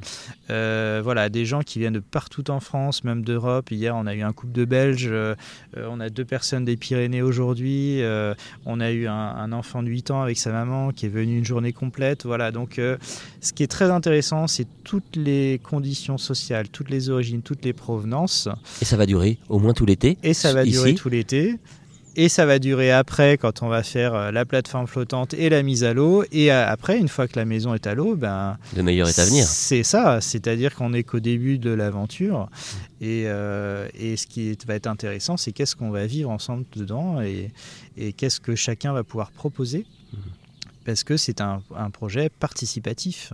Euh, 0.50 1.00
voilà, 1.02 1.28
des 1.28 1.44
gens 1.44 1.62
qui 1.62 1.78
viennent 1.78 1.92
de 1.94 2.00
partout 2.00 2.50
en 2.50 2.60
France, 2.60 3.04
même 3.04 3.22
d'Europe. 3.22 3.70
Hier, 3.70 3.94
on 3.96 4.06
a 4.06 4.14
eu 4.14 4.22
un 4.22 4.32
couple 4.32 4.52
de 4.52 4.64
Belges, 4.64 5.08
euh, 5.10 5.34
on 5.76 6.00
a 6.00 6.10
deux 6.10 6.24
personnes 6.24 6.64
des 6.64 6.76
Pyrénées 6.76 7.22
aujourd'hui, 7.22 8.02
euh, 8.02 8.34
on 8.66 8.80
a 8.80 8.90
eu 8.90 9.06
un, 9.06 9.52
enfant 9.52 9.82
de 9.82 9.88
8 9.88 10.10
ans 10.10 10.22
avec 10.22 10.38
sa 10.38 10.50
maman 10.50 10.92
qui 10.92 11.06
est 11.06 11.10
venu 11.10 11.38
une 11.38 11.44
journée 11.44 11.72
complète. 11.72 12.24
Voilà, 12.24 12.52
donc 12.52 12.80
ce 13.40 13.52
qui 13.52 13.62
est 13.62 13.68
très 13.68 13.90
intéressant, 13.90 14.46
c'est 14.46 14.66
toutes 14.84 15.16
les 15.16 15.60
conditions 15.62 16.16
sociales, 16.18 16.68
toutes 16.68 16.90
les 16.90 17.10
origines, 17.10 17.42
toutes 17.42 17.64
les 17.64 17.72
provenances. 17.72 18.48
Et 18.80 18.84
ça 18.84 18.96
va 18.96 19.06
durer 19.06 19.38
au 19.48 19.58
moins 19.58 19.74
tout 19.74 19.84
l'été 19.84 20.16
Et 20.22 20.34
ça 20.34 20.52
va 20.52 20.64
durer 20.64 20.94
tout 20.94 21.08
l'été. 21.08 21.58
Et 22.14 22.28
ça 22.28 22.44
va 22.44 22.58
durer 22.58 22.92
après 22.92 23.38
quand 23.38 23.62
on 23.62 23.68
va 23.68 23.82
faire 23.82 24.14
euh, 24.14 24.30
la 24.30 24.44
plateforme 24.44 24.86
flottante 24.86 25.32
et 25.34 25.48
la 25.48 25.62
mise 25.62 25.82
à 25.84 25.94
l'eau. 25.94 26.24
Et 26.30 26.52
euh, 26.52 26.66
après, 26.68 26.98
une 26.98 27.08
fois 27.08 27.26
que 27.26 27.38
la 27.38 27.44
maison 27.44 27.74
est 27.74 27.86
à 27.86 27.94
l'eau, 27.94 28.16
ben, 28.16 28.58
le 28.76 28.82
meilleur 28.82 29.08
est 29.08 29.18
à 29.18 29.24
venir. 29.24 29.44
C'est 29.46 29.82
ça, 29.82 30.20
c'est-à-dire 30.20 30.74
qu'on 30.74 30.90
n'est 30.90 31.04
qu'au 31.04 31.20
début 31.20 31.58
de 31.58 31.70
l'aventure. 31.70 32.50
Et, 33.00 33.24
euh, 33.26 33.88
et, 33.98 34.16
ce 34.16 34.26
qui 34.26 34.56
va 34.66 34.74
être 34.74 34.86
intéressant, 34.86 35.36
c'est 35.36 35.52
qu'est-ce 35.52 35.74
qu'on 35.74 35.90
va 35.90 36.06
vivre 36.06 36.30
ensemble 36.30 36.64
dedans 36.76 37.20
et, 37.20 37.50
et 37.96 38.12
qu'est-ce 38.12 38.40
que 38.40 38.54
chacun 38.54 38.92
va 38.92 39.04
pouvoir 39.04 39.30
proposer. 39.30 39.86
Mmh 40.12 40.18
parce 40.84 41.04
que 41.04 41.16
c'est 41.16 41.40
un, 41.40 41.62
projet 41.92 42.28
participatif. 42.28 43.32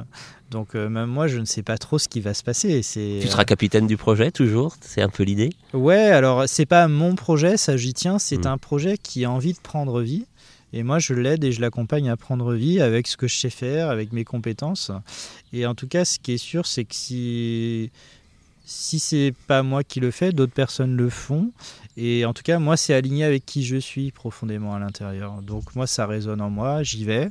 Donc 0.50 0.74
euh, 0.74 0.88
même 0.88 1.08
moi, 1.08 1.28
je 1.28 1.38
ne 1.38 1.44
sais 1.44 1.62
pas 1.62 1.78
trop 1.78 1.98
ce 1.98 2.08
qui 2.08 2.20
va 2.20 2.34
se 2.34 2.42
passer. 2.42 2.80
Tu 2.82 3.28
seras 3.28 3.44
capitaine 3.44 3.86
du 3.86 3.96
projet 3.96 4.30
toujours 4.30 4.76
C'est 4.80 5.02
un 5.02 5.08
peu 5.08 5.22
l'idée? 5.22 5.50
Ouais, 5.72 6.10
alors 6.10 6.44
c'est 6.46 6.66
pas 6.66 6.88
mon 6.88 7.14
projet, 7.14 7.56
ça 7.56 7.76
j'y 7.76 7.94
tiens, 7.94 8.18
c'est 8.18 8.44
hmm. 8.44 8.48
un 8.48 8.58
projet 8.58 8.98
qui 8.98 9.24
a 9.24 9.30
envie 9.30 9.52
de 9.52 9.60
prendre 9.60 10.00
vie. 10.00 10.24
Et 10.72 10.82
moi, 10.82 10.98
je 10.98 11.14
l'aide 11.14 11.44
et 11.44 11.52
je 11.52 11.62
l'accompagne 11.62 12.10
à 12.10 12.16
prendre 12.16 12.52
vie 12.52 12.80
avec 12.80 13.06
ce 13.06 13.16
que 13.16 13.26
je 13.26 13.38
sais 13.38 13.50
faire, 13.50 13.88
avec 13.88 14.12
mes 14.12 14.24
compétences. 14.24 14.90
Et 15.54 15.64
en 15.64 15.74
tout 15.74 15.88
cas, 15.88 16.04
ce 16.04 16.18
qui 16.18 16.32
est 16.32 16.38
sûr, 16.38 16.66
c'est 16.66 16.84
que 16.84 16.94
si 16.94 17.90
si 18.68 18.98
c'est 18.98 19.32
pas 19.46 19.62
moi 19.62 19.82
qui 19.82 19.98
le 19.98 20.10
fais, 20.10 20.30
d'autres 20.30 20.52
personnes 20.52 20.94
le 20.94 21.08
font. 21.08 21.52
Et 22.00 22.24
en 22.24 22.32
tout 22.32 22.44
cas, 22.44 22.60
moi, 22.60 22.76
c'est 22.76 22.94
aligné 22.94 23.24
avec 23.24 23.44
qui 23.44 23.64
je 23.64 23.76
suis 23.76 24.12
profondément 24.12 24.72
à 24.72 24.78
l'intérieur. 24.78 25.42
Donc 25.42 25.74
moi, 25.74 25.88
ça 25.88 26.06
résonne 26.06 26.40
en 26.40 26.48
moi, 26.48 26.84
j'y 26.84 27.04
vais. 27.04 27.28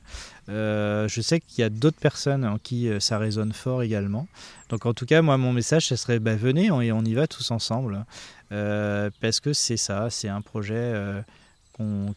Euh, 0.49 1.08
je 1.08 1.21
sais 1.21 1.39
qu'il 1.39 1.62
y 1.62 1.63
a 1.63 1.69
d'autres 1.69 1.99
personnes 1.99 2.43
en 2.43 2.58
qui 2.58 2.89
euh, 2.89 2.99
ça 2.99 3.17
résonne 3.17 3.53
fort 3.53 3.82
également. 3.82 4.27
Donc 4.67 4.86
en 4.86 4.93
tout 4.93 5.06
cas, 5.06 5.21
moi, 5.21 5.38
mon 5.38 5.53
message, 5.53 5.88
ce 5.88 5.95
serait 5.95 6.19
bah, 6.19 6.36
venez 6.36 6.65
et 6.65 6.91
on 6.91 7.01
y 7.01 7.13
va 7.13 7.27
tous 7.27 7.49
ensemble. 7.51 8.03
Euh, 8.51 9.10
parce 9.21 9.39
que 9.39 9.53
c'est 9.53 9.77
ça, 9.77 10.10
c'est 10.10 10.27
un 10.27 10.41
projet 10.41 10.93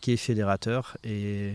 qui 0.00 0.12
est 0.12 0.16
fédérateur 0.16 0.96
et, 1.04 1.52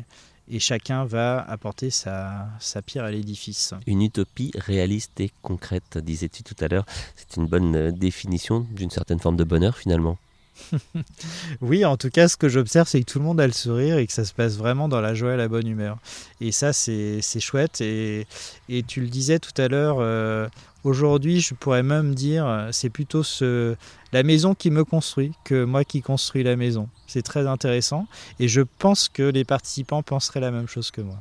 chacun 0.59 1.03
va 1.03 1.41
apporter 1.41 1.89
sa 1.89 2.47
pierre 2.85 3.03
à 3.03 3.11
l'édifice. 3.11 3.73
Une 3.85 4.01
utopie 4.01 4.51
réaliste 4.55 5.19
et 5.19 5.29
concrète, 5.41 5.97
disais-tu 5.97 6.43
tout 6.43 6.55
à 6.61 6.69
l'heure. 6.69 6.85
C'est 7.17 7.35
une 7.35 7.47
bonne 7.47 7.91
définition 7.91 8.65
d'une 8.71 8.91
certaine 8.91 9.19
forme 9.19 9.35
de 9.35 9.43
bonheur 9.43 9.75
finalement. 9.77 10.17
oui, 11.61 11.85
en 11.85 11.97
tout 11.97 12.09
cas, 12.09 12.27
ce 12.27 12.37
que 12.37 12.49
j'observe, 12.49 12.87
c'est 12.87 12.99
que 13.01 13.11
tout 13.11 13.19
le 13.19 13.25
monde 13.25 13.41
a 13.41 13.47
le 13.47 13.53
sourire 13.53 13.97
et 13.97 14.07
que 14.07 14.13
ça 14.13 14.25
se 14.25 14.33
passe 14.33 14.57
vraiment 14.57 14.87
dans 14.87 15.01
la 15.01 15.13
joie 15.13 15.33
et 15.33 15.37
la 15.37 15.47
bonne 15.47 15.67
humeur. 15.67 15.97
Et 16.41 16.51
ça, 16.51 16.73
c'est 16.73 17.21
chouette. 17.39 17.81
Et, 17.81 18.27
et, 18.69 18.83
tu 18.83 19.01
le 19.01 19.07
disais 19.07 19.39
tout 19.39 19.59
à 19.61 19.67
l'heure, 19.67 19.97
euh, 19.99 20.47
aujourd'hui, 20.83 21.41
je 21.41 21.53
pourrais 21.53 21.83
même 21.83 22.15
dire, 22.15 22.69
c'est 22.71 22.89
plutôt 22.89 23.23
ce, 23.23 23.75
la 24.13 24.23
maison 24.23 24.55
qui 24.55 24.71
me 24.71 24.83
construit 24.83 25.33
que 25.43 25.63
moi 25.65 25.83
qui 25.83 26.01
construis 26.01 26.43
la 26.43 26.55
maison. 26.55 26.87
C'est 27.07 27.23
très 27.23 27.47
intéressant. 27.47 28.07
Et 28.39 28.47
je 28.47 28.61
pense 28.61 29.09
que 29.09 29.23
les 29.23 29.43
participants 29.43 30.03
penseraient 30.03 30.39
la 30.39 30.51
même 30.51 30.67
chose 30.67 30.91
que 30.91 31.01
moi. 31.01 31.19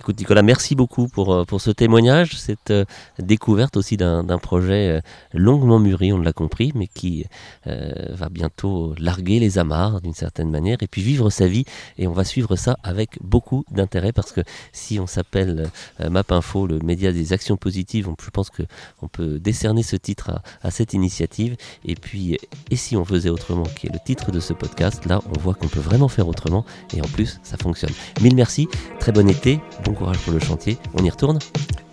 Écoute 0.00 0.18
Nicolas, 0.18 0.42
merci 0.42 0.74
beaucoup 0.74 1.06
pour, 1.08 1.32
euh, 1.32 1.44
pour 1.44 1.60
ce 1.60 1.70
témoignage, 1.70 2.36
cette 2.36 2.72
euh, 2.72 2.84
découverte 3.20 3.76
aussi 3.76 3.96
d'un 3.96 4.38
projet 4.38 4.88
euh, 4.88 5.00
longuement 5.32 5.78
mûri, 5.78 6.12
on 6.12 6.18
l'a 6.18 6.32
compris, 6.32 6.72
mais 6.74 6.88
qui 6.88 7.24
va 7.64 8.28
bientôt 8.28 8.94
larguer 8.98 9.38
les 9.38 9.58
amarres 9.58 10.00
d'une 10.00 10.14
certaine 10.14 10.50
manière 10.50 10.78
et 10.82 10.86
puis 10.86 11.02
vivre 11.02 11.30
sa 11.30 11.46
vie. 11.46 11.64
Et 11.98 12.06
on 12.06 12.12
va 12.12 12.24
suivre 12.24 12.56
ça 12.56 12.76
avec 12.82 13.18
beaucoup 13.22 13.64
d'intérêt 13.70 14.12
parce 14.12 14.32
que 14.32 14.42
si 14.72 15.00
on 15.00 15.06
s'appelle 15.06 15.70
Map 15.98 16.24
Info, 16.30 16.66
le 16.66 16.78
média 16.80 17.12
des 17.12 17.32
actions 17.32 17.56
positives, 17.56 18.08
je 18.22 18.30
pense 18.30 18.50
qu'on 18.50 19.08
peut 19.08 19.38
décerner 19.38 19.82
ce 19.82 19.96
titre 19.96 20.30
à, 20.30 20.42
à, 20.62 20.70
cette 20.70 20.92
initiative. 20.92 21.56
Et 21.84 21.94
puis, 21.94 22.38
et 22.70 22.76
si 22.76 22.96
on 22.96 23.04
faisait 23.04 23.30
autrement, 23.30 23.64
qui 23.64 23.86
est 23.86 23.92
le 23.92 24.00
titre 24.04 24.30
de 24.30 24.40
ce 24.40 24.52
podcast, 24.52 25.06
là 25.06 25.20
on 25.34 25.40
voit 25.40 25.54
qu'on 25.54 25.68
peut 25.68 25.80
vraiment 25.80 26.08
faire 26.08 26.28
autrement 26.28 26.64
et 26.94 27.00
en 27.00 27.08
plus 27.08 27.40
ça 27.42 27.56
fonctionne. 27.56 27.92
Mille 28.20 28.36
merci, 28.36 28.68
très 29.00 29.12
bon 29.12 29.28
été 29.28 29.60
bon 29.84 29.94
courage 29.94 30.18
pour 30.18 30.32
le 30.32 30.40
chantier. 30.40 30.78
On 30.94 31.04
y 31.04 31.10
retourne 31.10 31.38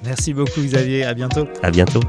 Merci 0.03 0.33
beaucoup 0.33 0.61
Xavier, 0.61 1.03
à 1.03 1.13
bientôt. 1.13 1.45
À 1.61 1.69
bientôt. 1.69 2.01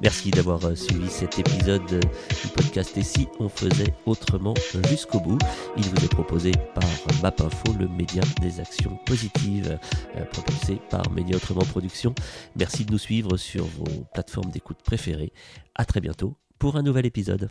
Merci 0.00 0.30
d'avoir 0.30 0.64
euh, 0.64 0.76
suivi 0.76 1.08
cet 1.08 1.38
épisode 1.40 1.82
euh, 1.92 2.00
du 2.00 2.48
podcast 2.54 2.96
Et 2.96 3.02
si 3.02 3.26
on 3.40 3.48
faisait 3.48 3.92
autrement 4.06 4.54
jusqu'au 4.88 5.18
bout? 5.18 5.38
Il 5.76 5.82
vous 5.82 6.04
est 6.04 6.08
proposé 6.10 6.52
par 6.74 6.84
MapInfo, 7.20 7.72
le 7.78 7.88
média 7.88 8.22
des 8.40 8.60
actions 8.60 8.96
positives, 9.06 9.78
euh, 10.16 10.24
propulsé 10.26 10.78
par 10.88 11.10
Média 11.10 11.36
Autrement 11.36 11.64
Production. 11.64 12.14
Merci 12.54 12.84
de 12.84 12.92
nous 12.92 12.98
suivre 12.98 13.36
sur 13.36 13.64
vos 13.64 14.04
plateformes 14.14 14.50
d'écoute 14.50 14.78
préférées. 14.84 15.32
À 15.74 15.84
très 15.84 16.00
bientôt 16.00 16.36
pour 16.58 16.76
un 16.76 16.82
nouvel 16.82 17.06
épisode. 17.06 17.50